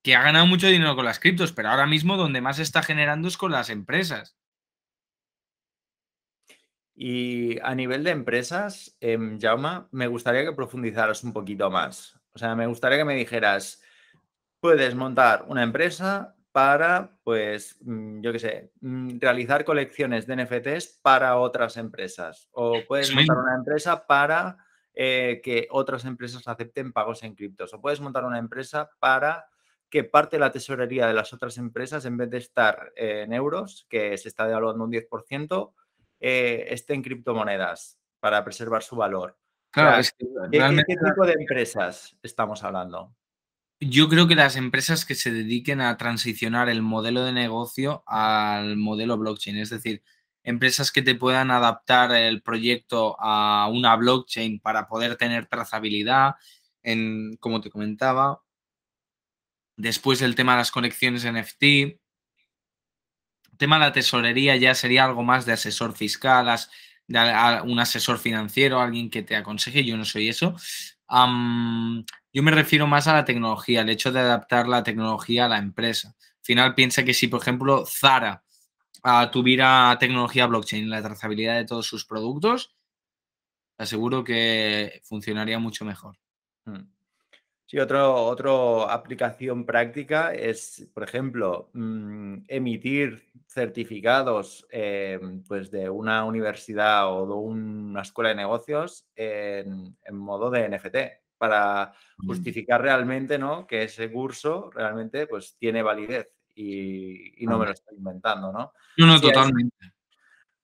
[0.02, 3.28] que ha ganado mucho dinero con las criptos, pero ahora mismo donde más está generando
[3.28, 4.38] es con las empresas.
[6.94, 12.18] Y a nivel de empresas, eh, Jauma, me gustaría que profundizaras un poquito más.
[12.32, 13.82] O sea, me gustaría que me dijeras,
[14.60, 20.98] puedes montar una empresa para, pues, mm, yo qué sé, mm, realizar colecciones de NFTs
[21.02, 22.48] para otras empresas.
[22.52, 24.58] O puedes montar una empresa para
[25.00, 27.72] eh, que otras empresas acepten pagos en criptos.
[27.72, 29.48] O puedes montar una empresa para
[29.88, 33.86] que parte de la tesorería de las otras empresas, en vez de estar en euros,
[33.88, 35.74] que se está devaluando un 10%,
[36.18, 39.38] eh, esté en criptomonedas para preservar su valor.
[39.70, 40.02] Claro,
[40.50, 43.14] ¿qué tipo de empresas estamos hablando?
[43.80, 48.76] Yo creo que las empresas que se dediquen a transicionar el modelo de negocio al
[48.76, 50.02] modelo blockchain, es decir,
[50.42, 56.34] empresas que te puedan adaptar el proyecto a una blockchain para poder tener trazabilidad,
[56.82, 58.42] en, como te comentaba.
[59.76, 61.62] Después el tema de las conexiones NFT.
[61.62, 61.98] El
[63.58, 66.58] tema de la tesorería ya sería algo más de asesor fiscal,
[67.06, 69.84] de un asesor financiero, alguien que te aconseje.
[69.84, 70.56] Yo no soy eso.
[72.32, 75.58] Yo me refiero más a la tecnología, el hecho de adaptar la tecnología a la
[75.58, 76.14] empresa.
[76.18, 78.44] Al final piensa que si, por ejemplo, Zara
[79.02, 82.76] ah, tuviera tecnología blockchain, la trazabilidad de todos sus productos,
[83.78, 86.18] aseguro que funcionaría mucho mejor.
[86.64, 86.98] Hmm.
[87.70, 97.12] Sí, otra aplicación práctica es, por ejemplo, mm, emitir certificados eh, pues de una universidad
[97.12, 100.96] o de una escuela de negocios en, modo de NFT
[101.38, 101.92] para
[102.26, 103.66] justificar realmente ¿no?
[103.66, 108.72] que ese curso realmente pues, tiene validez y, no me lo estoy inventando, ¿no?
[108.96, 109.76] No, no, totalmente.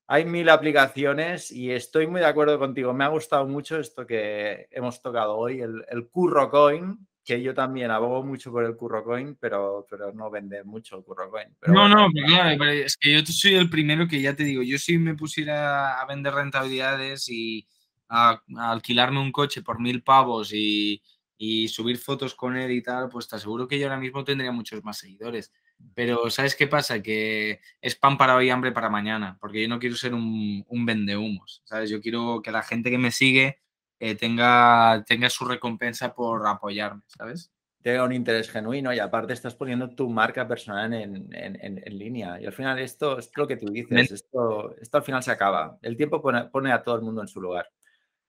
[0.08, 2.92] Hay mil aplicaciones y estoy muy de acuerdo contigo.
[2.92, 7.54] Me ha gustado mucho esto que hemos tocado hoy, el, el Curro Coin, que yo
[7.54, 11.48] también abogo mucho por el Curro Coin, pero, pero no vende mucho el Curro Coin.
[11.68, 14.98] no, no, claro, es que yo soy el primero que ya te digo, yo si
[14.98, 17.66] me pusiera a vender rentabilidades y
[18.08, 21.02] a, alquilarme un coche por mil pavos y,
[21.36, 24.52] y subir fotos con él y tal, pues te aseguro que yo ahora mismo tendría
[24.52, 25.52] muchos más seguidores.
[25.94, 27.02] Pero ¿sabes qué pasa?
[27.02, 30.86] Que es pan para hoy, hambre para mañana, porque yo no quiero ser un, un
[30.86, 31.90] vendehumos, ¿sabes?
[31.90, 33.58] Yo quiero que la gente que me sigue
[34.00, 37.52] eh, tenga, tenga su recompensa por apoyarme, ¿sabes?
[37.82, 42.40] Tenga un interés genuino y aparte estás poniendo tu marca personal en, en, en, línea.
[42.40, 45.78] Y al final esto es lo que tú dices, esto, esto al final se acaba.
[45.82, 47.68] El tiempo pone, pone a todo el mundo en su lugar.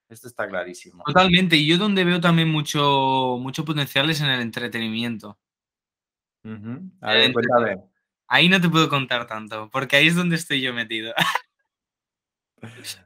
[0.07, 1.03] Esto está clarísimo.
[1.03, 1.55] Totalmente.
[1.55, 5.37] Y yo donde veo también mucho, mucho potencial es en el entretenimiento.
[8.27, 11.13] Ahí no te puedo contar tanto, porque ahí es donde estoy yo metido.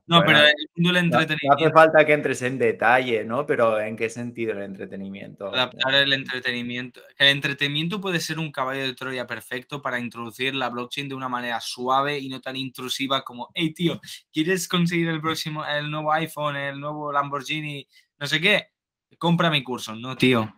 [0.08, 1.48] No, pero el mundo del entretenimiento.
[1.48, 3.46] No, hace falta que entres en detalle, ¿no?
[3.46, 5.48] Pero ¿en qué sentido el entretenimiento?
[5.48, 7.02] Adaptar el entretenimiento.
[7.18, 11.30] El entretenimiento puede ser un caballo de Troya perfecto para introducir la blockchain de una
[11.30, 14.00] manera suave y no tan intrusiva como, hey, tío,
[14.32, 18.68] ¿quieres conseguir el próximo, el nuevo iPhone, el nuevo Lamborghini, no sé qué?
[19.18, 19.96] Compra mi curso.
[19.96, 20.54] No, tío.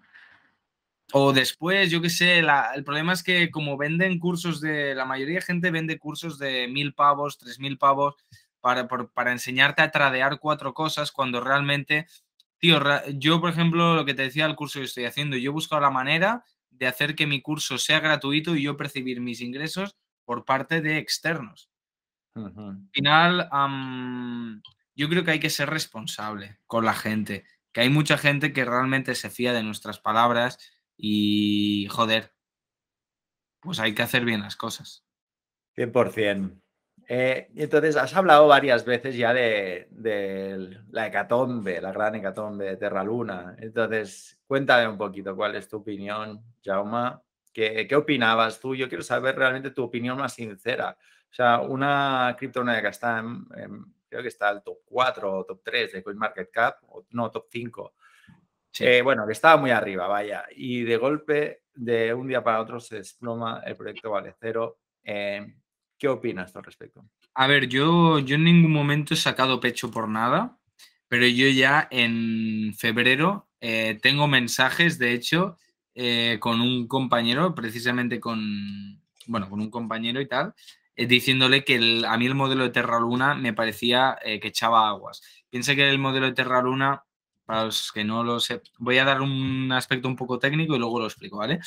[1.14, 5.36] O después, yo qué sé, el problema es que como venden cursos de, la mayoría
[5.36, 8.16] de gente vende cursos de mil pavos, tres mil pavos,
[8.62, 12.08] para, para enseñarte a tradear cuatro cosas cuando realmente,
[12.60, 12.80] tío,
[13.14, 15.82] yo por ejemplo, lo que te decía el curso que estoy haciendo, yo he buscado
[15.82, 20.46] la manera de hacer que mi curso sea gratuito y yo percibir mis ingresos por
[20.46, 21.70] parte de externos.
[22.34, 23.50] Al final,
[24.96, 28.64] yo creo que hay que ser responsable con la gente, que hay mucha gente que
[28.64, 30.60] realmente se fía de nuestras palabras
[30.96, 32.34] y joder,
[33.60, 35.04] pues hay que hacer bien las cosas.
[35.76, 36.61] 100%.
[37.14, 39.90] Eh, entonces, has hablado varias veces ya de,
[40.92, 43.54] la hecatombe, la gran hecatombe de Terra Luna.
[43.60, 47.22] Entonces, cuéntame un poquito cuál es tu opinión, Jauma.
[47.52, 48.76] ¿Qué, ¿Qué, opinabas tú?
[48.76, 50.98] Yo quiero saber realmente tu opinión más sincera.
[51.30, 53.46] O sea, una criptomoneda que está en,
[54.08, 57.94] creo que está al top 4 o top 3 de CoinMarketCap, o no, top 5.
[58.80, 60.46] Eh, bueno, que estaba muy arriba, vaya.
[60.56, 64.80] Y de golpe, de un día para otro, se desploma el proyecto Vale Cero.
[65.04, 65.56] Eh,
[66.02, 67.06] ¿Qué opinas al respecto?
[67.36, 70.58] A ver, yo, yo en ningún momento he sacado pecho por nada,
[71.08, 75.58] pero yo ya en febrero eh, tengo mensajes, de hecho,
[76.40, 80.56] con un compañero, precisamente con, bueno, con un compañero y tal,
[80.96, 85.22] diciéndole que a mí el modelo de Terra Luna me parecía que echaba aguas.
[85.52, 87.04] Piensa que el modelo de Terra Luna
[87.46, 90.80] para los que no lo sé, voy a dar un aspecto un poco técnico y
[90.80, 91.60] luego lo explico, ¿vale?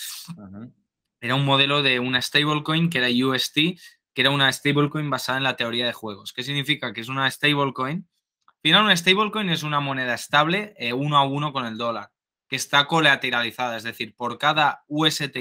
[1.20, 3.78] Era un modelo de una stablecoin que era UST,
[4.14, 6.32] que era una stablecoin basada en la teoría de juegos.
[6.32, 6.92] ¿Qué significa?
[6.92, 8.08] Que es una stablecoin.
[8.46, 12.10] Al final, una stablecoin es una moneda estable eh, uno a uno con el dólar,
[12.48, 15.36] que está colateralizada, es decir, por cada UST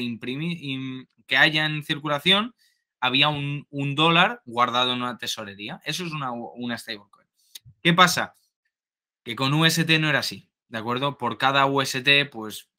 [1.26, 2.54] que haya en circulación,
[3.00, 5.82] había un, dólar guardado en una tesorería.
[5.86, 7.28] Eso es una, una stablecoin.
[7.82, 8.36] ¿Qué pasa?
[9.24, 11.18] que con UST no era así, ¿de acuerdo?
[11.18, 12.70] Por cada UST, pues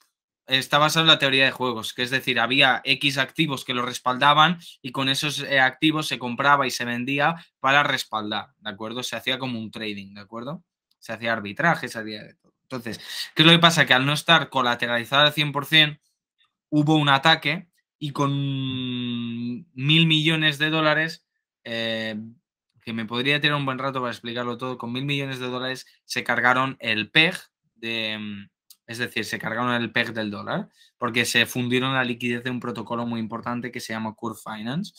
[0.47, 3.83] está basado en la teoría de juegos, que es decir, había X activos que lo
[3.83, 9.03] respaldaban y con esos eh, activos se compraba y se vendía para respaldar, ¿de acuerdo?
[9.03, 10.65] Se hacía como un trading, ¿de acuerdo?
[10.99, 12.55] Se hacía arbitraje, se hacía de todo.
[12.63, 12.99] Entonces,
[13.35, 13.87] ¿qué es lo que pasa?
[13.87, 16.01] Que al no estar colateralizado al 100%,
[16.71, 21.27] hubo un ataque y con mil millones de dólares
[21.63, 22.17] eh,
[22.83, 25.87] que me podría tener un buen rato para explicarlo todo, con mil millones de dólares
[26.05, 27.35] se cargaron el PEG,
[27.77, 28.49] de, mm,
[28.87, 30.69] es decir, se cargaron el PEG del dólar,
[30.99, 34.93] porque se fundieron la liquidez de un protocolo muy importante que se llama Curve Finance.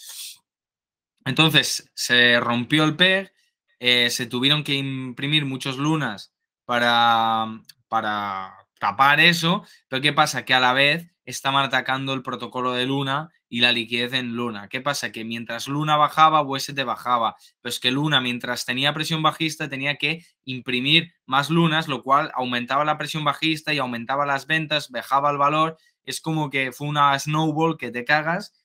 [1.25, 3.31] Entonces, se rompió el PEG,
[3.79, 6.33] eh, se tuvieron que imprimir muchos lunas
[6.65, 7.45] para,
[7.87, 10.45] para tapar eso, pero ¿qué pasa?
[10.45, 14.67] Que a la vez estaban atacando el protocolo de Luna y la liquidez en Luna.
[14.67, 15.13] ¿Qué pasa?
[15.13, 17.37] Que mientras Luna bajaba, UST bajaba.
[17.61, 22.83] Pues que Luna, mientras tenía presión bajista, tenía que imprimir más lunas, lo cual aumentaba
[22.83, 25.77] la presión bajista y aumentaba las ventas, bajaba el valor.
[26.03, 28.61] Es como que fue una snowball que te cagas.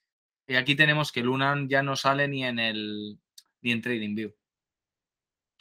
[0.49, 3.21] Y aquí tenemos que Luna ya no sale ni en el
[3.63, 4.35] ni en.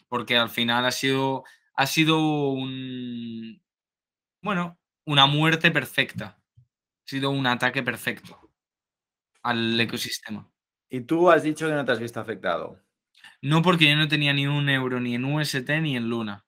[0.08, 1.44] Porque al final ha sido,
[1.76, 2.18] ha sido
[2.50, 3.62] un,
[4.42, 6.42] bueno, una muerte perfecta.
[6.58, 6.64] Ha
[7.06, 8.49] sido un ataque perfecto
[9.44, 10.50] al ecosistema.
[10.90, 12.80] Y tú has dicho que no te has visto afectado.
[13.42, 16.46] No porque yo no tenía ni un euro ni en UST ni en Luna.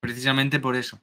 [0.00, 1.00] Precisamente por eso.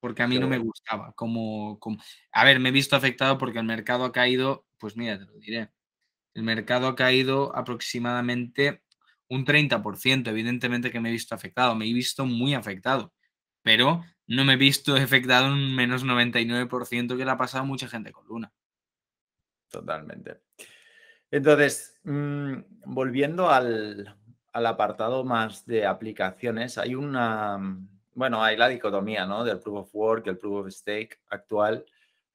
[0.00, 1.12] Porque a mí no me gustaba.
[1.14, 2.00] Como, como,
[2.32, 5.32] A ver, me he visto afectado porque el mercado ha caído, pues mira, te lo
[5.38, 5.70] diré.
[6.34, 8.82] El mercado ha caído aproximadamente
[9.28, 10.28] un 30%.
[10.28, 11.74] Evidentemente que me he visto afectado.
[11.74, 13.12] Me he visto muy afectado.
[13.62, 17.88] Pero no me he visto afectado un menos 99% que le ha pasado a mucha
[17.88, 18.52] gente con Luna.
[19.70, 20.40] Totalmente.
[21.30, 22.54] Entonces, mm,
[22.86, 24.16] volviendo al,
[24.52, 29.44] apartado más de aplicaciones, hay una, mm, bueno, hay la dicotomía, ¿no?
[29.44, 31.84] Del proof of work, el proof of stake actual.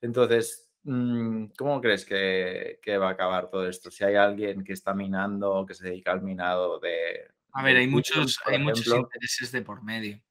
[0.02, 3.90] Entonces, mm, ¿cómo crees que, va a acabar todo esto?
[3.90, 7.28] Si hay alguien que está minando, que se dedica al minado de...
[7.54, 10.22] A ver, hay muchos, hay muchos intereses de por medio.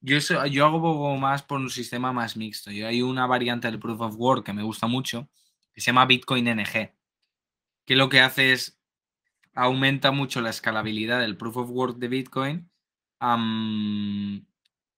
[0.00, 2.70] Yo, yo hago más por un sistema más mixto.
[2.70, 5.28] Hay una variante del proof of work que me gusta mucho,
[5.72, 6.92] que se llama Bitcoin NG,
[7.84, 8.78] que lo que hace es
[9.54, 12.70] aumenta mucho la escalabilidad del proof of work de Bitcoin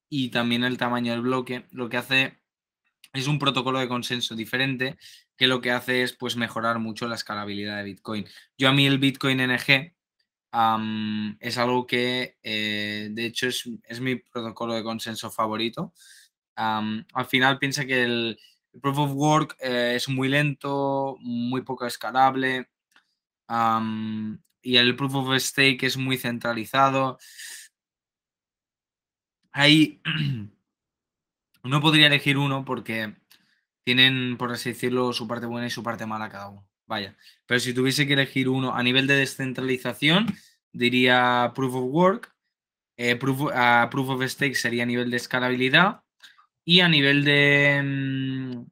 [0.08, 1.66] y también el tamaño del bloque.
[1.70, 2.38] Lo que hace
[3.12, 4.98] es un protocolo de consenso diferente
[5.36, 8.26] que lo que hace es pues mejorar mucho la escalabilidad de Bitcoin.
[8.58, 9.94] Yo a mí el Bitcoin NG
[10.52, 15.92] es algo que eh, de hecho es, mi protocolo de consenso favorito.
[16.56, 18.38] al final piensa que el,
[18.82, 22.68] proof of work eh, es muy lento, muy poco escalable
[24.62, 27.18] y el proof of stake es muy centralizado.
[29.52, 30.00] Ahí
[31.64, 33.16] no podría elegir uno porque
[33.84, 36.69] tienen, por así decirlo, su parte buena y su parte mala cada uno.
[36.90, 37.16] Vaya.
[37.46, 40.26] Pero si tuviese que elegir uno a nivel de descentralización,
[40.72, 42.34] diría Proof of Work.
[42.96, 43.40] Eh, proof,
[44.08, 46.02] of Stake sería a nivel de escalabilidad.
[46.64, 48.64] Y a nivel de mm,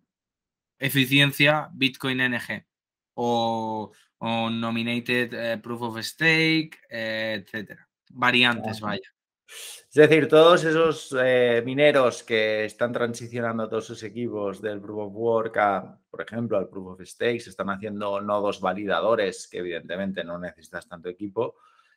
[0.81, 2.67] eficiencia, Bitcoin NG.
[3.15, 7.89] O, Nominated eh, Proof of Stake, eh, etcétera.
[8.11, 9.15] Variantes, vaya.
[9.49, 15.13] Es decir, todos esos eh, mineros que están transicionando todos sus equipos del Proof of
[15.15, 20.23] Work a, por ejemplo, al Proof of Stake, se están haciendo nodos validadores, que evidentemente
[20.23, 21.57] no necesitas tanto equipo,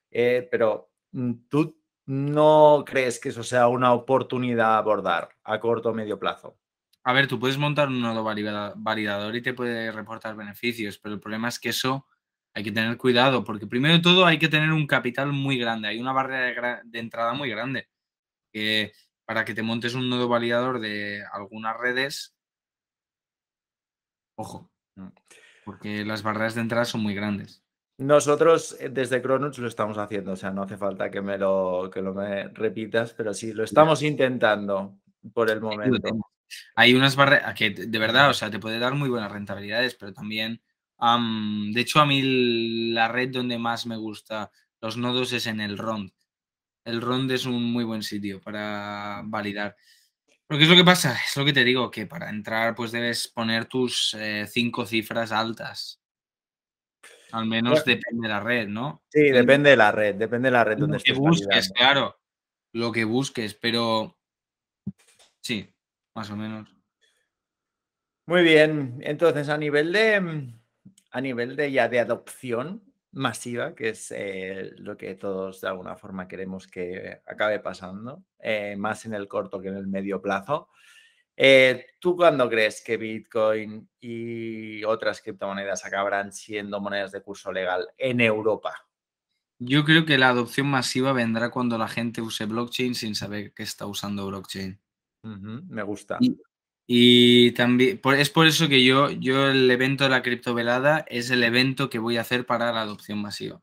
[0.09, 5.89] eh, pero mm, tú no crees que eso sea una oportunidad a abordar a corto
[5.89, 6.57] o medio plazo.
[7.03, 11.21] A ver, tú puedes montar un nodo validador y te puede reportar beneficios, pero el
[11.21, 12.05] problema es que eso
[12.53, 15.87] hay que tener cuidado, porque primero de todo hay que tener un capital muy grande,
[15.87, 17.87] hay una barrera de, entrada muy grande.
[18.51, 18.91] Que
[19.25, 22.35] para que te montes un nodo validador de algunas redes,
[24.35, 24.69] ojo,
[25.63, 27.63] porque las barreras de entrada son muy grandes.
[27.97, 31.89] Nosotros eh, desde Cronuts lo estamos haciendo, o sea, no hace falta que me lo,
[31.93, 34.97] que lo me repitas, pero sí, lo estamos intentando
[35.33, 36.09] por el momento.
[36.75, 40.13] Hay unas barreras que de verdad, o sea, te puede dar muy buenas rentabilidades, pero
[40.13, 40.61] también
[41.01, 45.77] de hecho, a mí la red donde más me gusta los nodos es en el
[45.77, 46.11] ROND.
[46.85, 49.75] El ROND es un muy buen sitio para validar.
[50.47, 51.17] Pero ¿qué es lo que pasa?
[51.25, 55.31] Es lo que te digo, que para entrar pues debes poner tus eh, cinco cifras
[55.31, 56.01] altas.
[57.31, 59.03] Al menos depende de la red, ¿no?
[59.09, 62.19] Sí, depende de la red, depende de la red donde estés busques, claro.
[62.73, 64.17] Lo que busques, pero
[65.41, 65.73] sí,
[66.15, 66.69] más o menos.
[68.27, 68.99] Muy bien.
[69.01, 70.51] Entonces, a nivel de,
[71.11, 75.95] a nivel de ya de adopción masiva, que es eh, lo que todos de alguna
[75.95, 80.69] forma queremos que acabe pasando, eh, más en el corto que en el medio plazo.
[81.35, 87.87] Eh, ¿Tú cuándo crees que Bitcoin y otras criptomonedas acabarán siendo monedas de curso legal
[87.97, 88.73] en Europa?
[89.59, 93.63] Yo creo que la adopción masiva vendrá cuando la gente use blockchain sin saber que
[93.63, 94.79] está usando blockchain.
[95.23, 96.17] me gusta.
[96.19, 96.37] Y
[97.51, 101.89] también es por eso que yo, yo el evento de la criptovelada es el evento
[101.89, 103.61] que voy a hacer para la adopción masiva.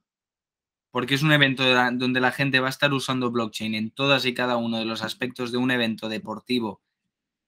[0.90, 4.34] Porque es un evento donde la gente va a estar usando blockchain en todas y
[4.34, 6.80] cada uno de los aspectos de un evento deportivo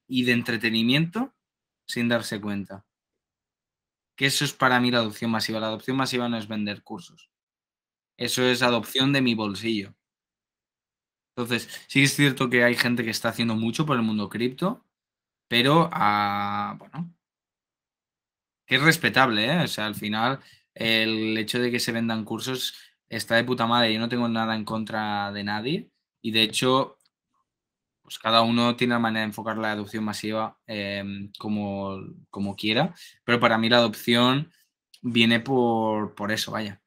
[0.06, 1.34] y de entretenimiento
[1.86, 2.84] sin darse cuenta.
[4.16, 5.60] Que eso es para mí la adopción masiva.
[5.60, 7.30] La adopción masiva no es vender cursos.
[8.18, 9.94] Eso es adopción de mi bolsillo.
[11.34, 14.84] Entonces, sí es cierto que hay gente que está haciendo mucho por el mundo cripto,
[15.50, 17.12] pero ah, bueno,
[18.66, 19.64] que es respetable, ¿eh?
[19.64, 20.38] O sea, al final
[20.74, 22.74] el hecho de que se vendan cursos
[23.08, 23.92] está de puta madre.
[23.92, 25.90] Yo no tengo nada en contra de nadie
[26.22, 26.98] y de hecho,
[28.02, 31.98] pues cada uno tiene la manera de enfocar la adopción masiva em, como,
[32.30, 32.94] como quiera,
[33.24, 34.52] pero para mí la adopción
[35.02, 36.80] viene por, por eso, vaya.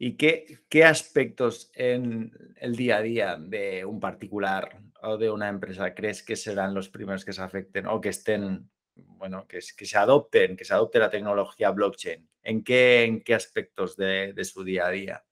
[0.00, 5.48] ¿Y qué, qué, aspectos en el día a día de un particular o de una
[5.48, 9.86] empresa crees que serán los primeros que se afecten o que estén, bueno, que, que
[9.86, 12.28] se adopten, que se adopte la tecnología blockchain?
[12.42, 15.24] ¿En qué, en qué aspectos de, de su día a día?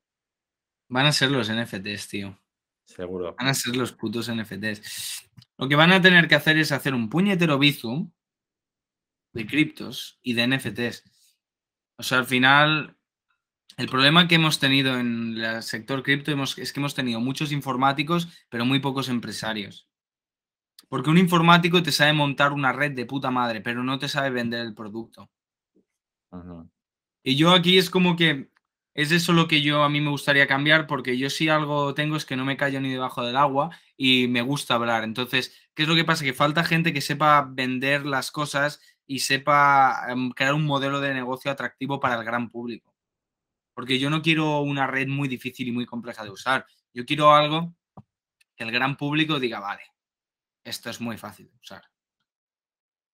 [0.88, 2.38] Van a ser los NFTs, tío.
[2.84, 3.34] Seguro.
[3.38, 5.30] Van a ser los putos NFTs.
[5.58, 8.10] Lo que van a tener que hacer es hacer un puñetero bizum
[9.32, 11.04] de criptos y de NFTs.
[11.96, 12.96] O sea, al final,
[13.76, 18.28] el problema que hemos tenido en el sector cripto es que hemos tenido muchos informáticos,
[18.48, 19.88] pero muy pocos empresarios.
[20.88, 24.30] Porque un informático te sabe montar una red de puta madre, pero no te sabe
[24.30, 25.30] vender el producto.
[27.22, 28.50] Y yo aquí es como que
[28.94, 32.16] es eso lo que yo a mí me gustaría cambiar, porque yo si algo tengo
[32.16, 35.04] es que no me callo ni debajo del agua y me gusta hablar.
[35.04, 36.24] Entonces, ¿qué es lo que pasa?
[36.24, 41.14] Que falta gente que sepa vender las cosas y sepa em, crear un modelo de
[41.14, 42.91] negocio atractivo para el gran público.
[43.74, 46.66] Porque yo no quiero una red muy difícil y muy compleja de usar.
[46.92, 47.74] Yo quiero algo
[48.54, 49.82] que el gran público diga, vale,
[50.64, 51.82] esto es muy fácil de usar.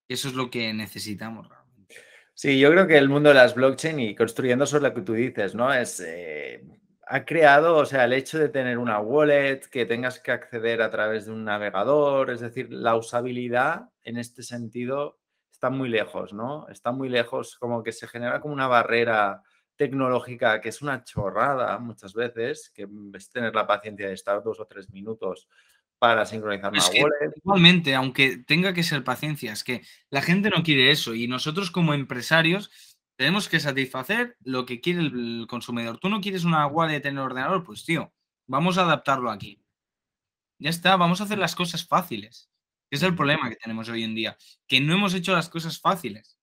[0.08, 1.94] Eso es lo que necesitamos realmente.
[2.34, 5.12] Sí, yo creo que el mundo de las blockchain y construyendo sobre lo que tú
[5.12, 5.72] dices, ¿no?
[5.72, 6.64] Es, eh,
[7.06, 10.90] ha creado, o sea, el hecho de tener una wallet, que tengas que acceder a
[10.90, 15.18] través de un navegador, es decir, la usabilidad en este sentido
[15.50, 16.68] está muy lejos, ¿no?
[16.68, 19.42] Está muy lejos, como que se genera como una barrera
[19.78, 24.60] tecnológica que es una chorrada muchas veces, que es tener la paciencia de estar dos
[24.60, 25.48] o tres minutos
[25.98, 27.32] para sincronizar una wallet.
[27.36, 31.70] Igualmente, aunque tenga que ser paciencia, es que la gente no quiere eso y nosotros
[31.70, 32.70] como empresarios
[33.16, 35.98] tenemos que satisfacer lo que quiere el consumidor.
[35.98, 38.12] Tú no quieres una wallet en el ordenador, pues tío,
[38.46, 39.62] vamos a adaptarlo aquí.
[40.60, 42.50] Ya está, vamos a hacer las cosas fáciles.
[42.90, 46.37] Es el problema que tenemos hoy en día, que no hemos hecho las cosas fáciles.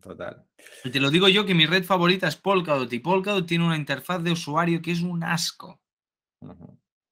[0.00, 0.46] Total.
[0.90, 4.22] Te lo digo yo que mi red favorita es Polkadot y Polkadot tiene una interfaz
[4.22, 5.80] de usuario que es un asco.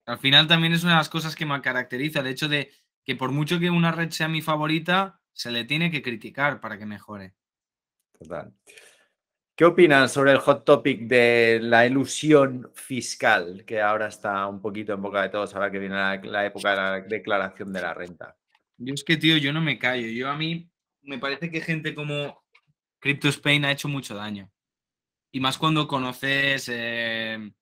[0.07, 2.73] Al final también es una de las cosas que me caracteriza, el hecho de
[3.05, 6.79] que por mucho que una red sea mi favorita, se le tiene que criticar para
[6.79, 7.35] que mejore.
[8.19, 8.53] Total.
[9.55, 14.95] ¿Qué opinas sobre el hot topic de la ilusión fiscal, que ahora está un poquito
[14.95, 18.37] en boca de todos, ahora que viene la, época de la declaración de la renta?
[18.77, 20.07] Yo es que, tío, yo no me callo.
[20.07, 20.71] Yo a mí
[21.03, 22.45] me parece que gente como
[23.01, 24.51] Crypto Spain ha hecho mucho daño.
[25.33, 26.69] Y más cuando conoces...
[26.73, 27.53] Eh,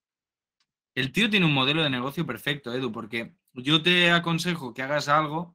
[0.95, 5.09] el tío tiene un modelo de negocio perfecto, Edu, porque yo te aconsejo que hagas
[5.09, 5.55] algo,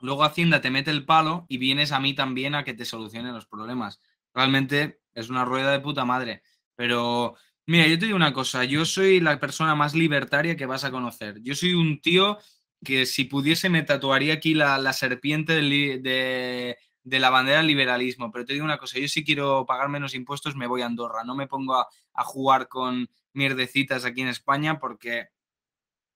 [0.00, 3.32] luego Hacienda te mete el palo y vienes a mí también a que te solucione
[3.32, 4.00] los problemas.
[4.32, 6.42] Realmente es una rueda de puta madre.
[6.74, 10.84] Pero, mira, yo te digo una cosa, yo soy la persona más libertaria que vas
[10.84, 11.42] a conocer.
[11.42, 12.38] Yo soy un tío
[12.82, 16.78] que si pudiese me tatuaría aquí la, serpiente de,
[17.18, 18.30] la bandera liberalismo.
[18.30, 21.24] Pero te digo una cosa, yo si quiero pagar menos impuestos me voy a Andorra.
[21.24, 21.88] No me pongo a,
[22.24, 25.28] jugar con mierdecitas aquí en España porque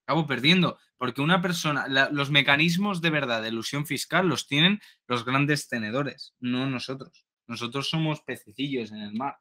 [0.07, 0.79] acabo perdiendo.
[0.97, 6.35] Porque una persona, los mecanismos de verdad de ilusión fiscal los tienen los grandes tenedores,
[6.39, 7.27] no nosotros.
[7.47, 9.39] Nosotros somos pececillos en el mar.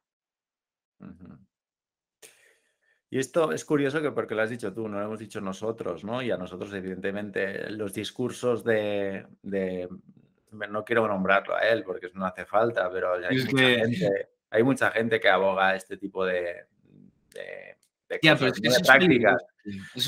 [3.13, 6.03] Y esto es curioso que porque lo has dicho tú, no lo hemos dicho nosotros,
[6.03, 6.23] ¿no?
[6.23, 9.27] Y a nosotros, evidentemente, los discursos de,
[10.53, 14.91] no quiero nombrarlo a él porque no hace falta, pero hay, mucha, gente, hay mucha
[14.91, 16.65] gente que aboga este tipo de,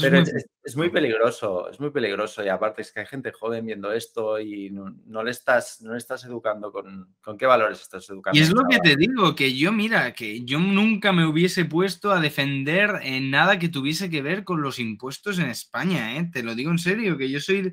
[0.01, 0.23] pero
[0.63, 4.39] es, muy peligroso, es muy peligroso y aparte es que hay gente joven viendo esto
[4.39, 8.37] y no, le estás, no estás educando con, con qué valores estás educando.
[8.37, 12.11] Y es lo que te digo, que yo mira, que yo nunca me hubiese puesto
[12.11, 16.29] a defender en nada que tuviese que ver con los impuestos en España, ¿eh?
[16.31, 17.71] te lo digo en serio, que yo soy...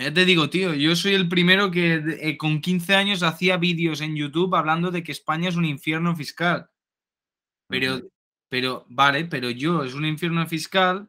[0.00, 4.00] Ya te digo, tío, yo soy el primero que eh, con 15 años hacía vídeos
[4.00, 6.70] en YouTube hablando de que España es un infierno fiscal.
[7.68, 8.00] Pero
[8.50, 11.08] pero, vale, pero yo es un infierno fiscal,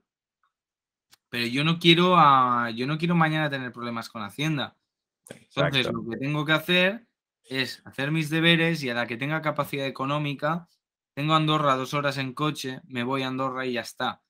[1.27, 4.77] pero yo no quiero a, yo no quiero mañana tener problemas con Hacienda.
[5.27, 7.07] Entonces, lo que tengo que hacer
[7.43, 10.69] es hacer mis deberes y a la que tenga capacidad económica,
[11.15, 14.21] tengo Andorra dos horas en coche, me voy a Andorra y ya está.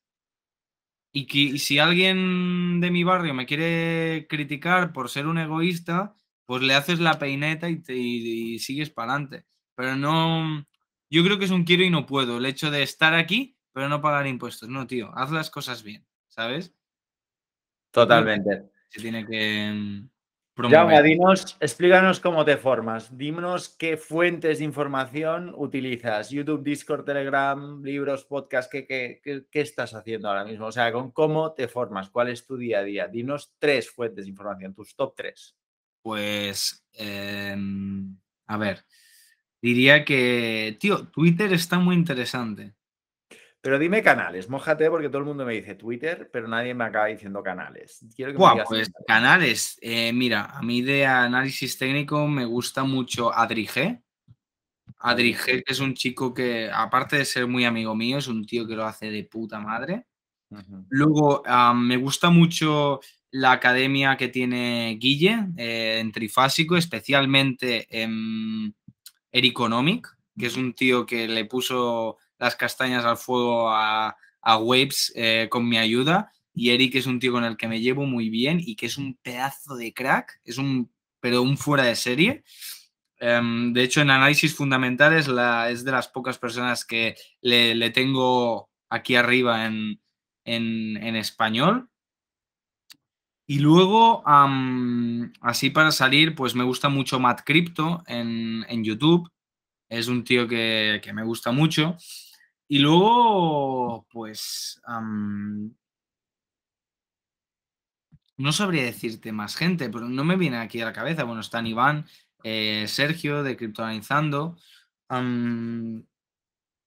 [1.14, 6.62] Y, que, si alguien de mi barrio me quiere criticar por ser un egoísta, pues
[6.64, 9.46] le haces la peineta y, y sigues para adelante.
[9.76, 10.66] Pero no,
[11.10, 12.38] yo creo que es un quiero y no puedo.
[12.38, 14.70] El hecho de estar aquí, pero no pagar impuestos.
[14.70, 16.74] No, tío, haz las cosas bien, ¿sabes?
[17.92, 18.72] Totalmente.
[18.90, 20.04] Se tiene que
[20.54, 21.04] promover.
[21.04, 23.18] dinos, explícanos cómo te formas.
[23.18, 26.30] Dinos qué fuentes de información utilizas.
[26.30, 28.72] YouTube, Discord, Telegram, libros, podcast.
[28.72, 30.68] ¿qué, qué, estás haciendo ahora mismo?
[30.68, 32.10] O sea, con cómo te formas.
[32.10, 33.08] ¿Cuál es tu día a día?
[33.08, 35.56] Dinos tres fuentes de información, tus top tres.
[36.02, 38.84] Pues, em, a ver.
[39.62, 42.74] Diría que, tío, Twitter está muy interesante.
[43.62, 47.06] Pero dime canales, mójate porque todo el mundo me dice Twitter, pero nadie me acaba
[47.06, 48.04] diciendo canales.
[48.16, 49.78] Quiero que me digas pues canales.
[49.82, 54.02] Eh, mira, a mí de análisis técnico me gusta mucho Adri G.
[54.98, 58.46] Adri G, que es un chico que, aparte de ser muy amigo mío, es un
[58.46, 60.08] tío que lo hace de puta madre.
[60.90, 61.44] Luego,
[61.76, 63.00] me gusta mucho
[63.32, 68.76] la academia que tiene Guille eh, en Trifásico, especialmente en
[69.32, 70.08] Ericonomic,
[70.38, 74.18] que es un tío que le puso las castañas al fuego a,
[74.60, 76.34] Waves eh, con mi ayuda.
[76.54, 78.98] Y Eric es un tío con el que me llevo muy bien y que es
[78.98, 82.44] un pedazo de crack, es un, pero un fuera de serie.
[83.20, 88.70] Em, de hecho, en análisis fundamentales la, es de las pocas personas que le, tengo
[88.90, 90.02] aquí arriba en,
[90.44, 91.88] en, español.
[93.46, 94.24] Y luego,
[95.42, 99.30] así para salir, pues me gusta mucho Matt Crypto en, en YouTube.
[99.88, 101.98] Es un tío que, que, me gusta mucho.
[102.72, 104.82] Y luego, pues...
[108.38, 111.26] no sabría decirte más gente, pero no me viene aquí a la cabeza.
[111.26, 112.06] Bueno, están Iván,
[112.46, 114.56] eh, Sergio de Criptoanalizando.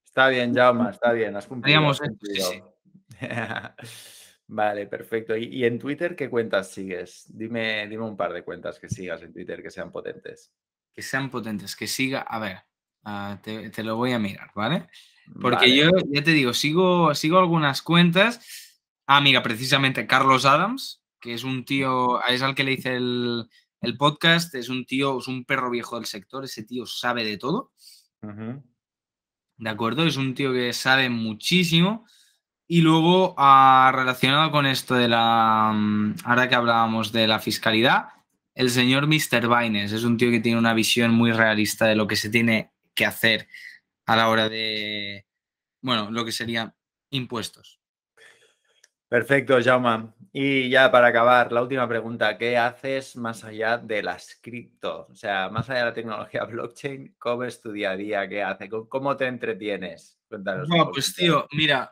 [0.03, 1.35] está bien, Jaume, está bien.
[1.35, 1.91] Has cumplido.
[4.47, 5.37] vale, perfecto.
[5.37, 7.27] ¿Y, en Twitter qué cuentas sigues?
[7.29, 10.51] Dime, dime un par de cuentas que sigas en Twitter que sean potentes.
[10.95, 12.21] Que sean potentes, que siga.
[12.21, 12.57] A ver,
[13.05, 14.87] ah, te, lo voy a mirar, ¿vale?
[15.39, 18.41] Porque yo, ya te digo, sigo, sigo algunas cuentas.
[19.07, 23.47] Ah, mira, precisamente Carlos Adams, que es un tío, es al que le hice el,
[23.97, 27.71] podcast, es un tío, es un perro viejo del sector, ese tío sabe de todo.
[29.57, 30.05] ¿De acuerdo?
[30.05, 32.05] Es un tío que sabe muchísimo.
[32.67, 38.07] Y luego, ah, relacionado con esto de la, mm, ahora que hablábamos de la fiscalidad,
[38.55, 39.47] el señor Mr.
[39.47, 42.71] Baines es un tío que tiene una visión muy realista de lo que se tiene
[42.95, 43.47] que hacer
[44.05, 45.25] a la hora de,
[45.81, 46.73] bueno, lo que serían
[47.09, 47.79] impuestos.
[49.07, 50.09] Perfecto, Jaume.
[50.33, 55.07] Y ya para acabar, la última pregunta, ¿qué haces más allá de las cripto?
[55.09, 58.27] O sea, más allá de la tecnología blockchain, ¿cómo es tu día a día?
[58.27, 58.69] ¿Qué haces?
[58.89, 60.19] ¿Cómo te entretienes?
[60.27, 60.67] Cuéntanos.
[60.91, 61.91] pues tío, mira,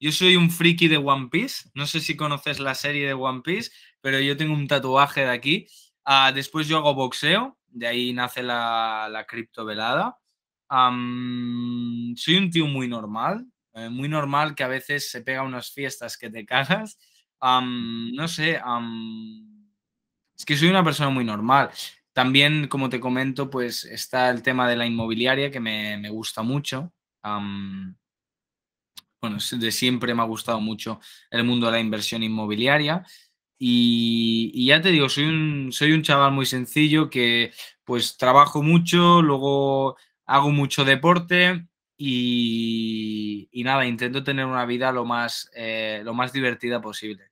[0.00, 1.70] yo soy un friki de One Piece.
[1.74, 5.30] No sé si conoces la serie de One Piece, pero yo tengo un tatuaje de
[5.30, 5.68] aquí.
[6.04, 10.18] Ah, después yo hago boxeo, de ahí nace la, la criptovelada.
[10.70, 16.16] soy un tío muy normal, eh, muy normal que a veces se pega unas fiestas
[16.18, 16.98] que te cagas.
[17.40, 18.60] no sé,
[20.36, 21.70] es que soy una persona muy normal.
[22.12, 26.42] También, como te comento, pues está el tema de la inmobiliaria que me, me gusta
[26.42, 26.92] mucho.
[29.20, 31.00] bueno, de siempre me ha gustado mucho
[31.30, 33.04] el mundo de la inversión inmobiliaria.
[33.58, 37.52] Y, ya te digo, soy un, soy un chaval muy sencillo que
[37.84, 39.96] pues trabajo mucho, luego
[40.26, 46.80] hago mucho deporte y, nada, intento tener una vida lo más, eh, lo más divertida
[46.80, 47.30] posible.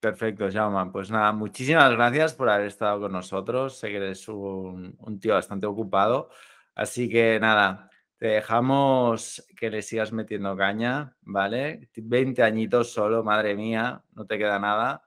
[0.00, 0.90] Perfecto, Jaume.
[0.92, 3.78] Pues nada, muchísimas gracias por haber estado con nosotros.
[3.78, 6.28] Sé que eres un tío bastante ocupado.
[6.74, 11.90] Así que nada, te dejamos que le sigas metiendo caña, ¿vale?
[11.94, 15.04] 20 añitos solo, madre mía, no te queda nada.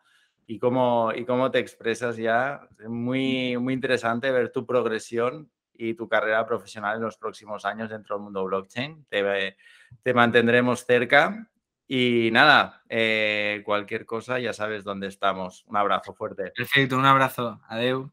[0.47, 5.93] Y cómo, y cómo te expresas ya, es muy, muy interesante ver tu progresión y
[5.93, 9.05] tu carrera profesional en los próximos años dentro del mundo blockchain.
[9.09, 9.57] Te,
[10.01, 11.49] te mantendremos cerca
[11.87, 15.63] y nada, eh, cualquier cosa ya sabes dónde estamos.
[15.67, 16.51] Un abrazo fuerte.
[16.55, 17.61] Perfecto, un abrazo.
[17.67, 18.11] Adeu.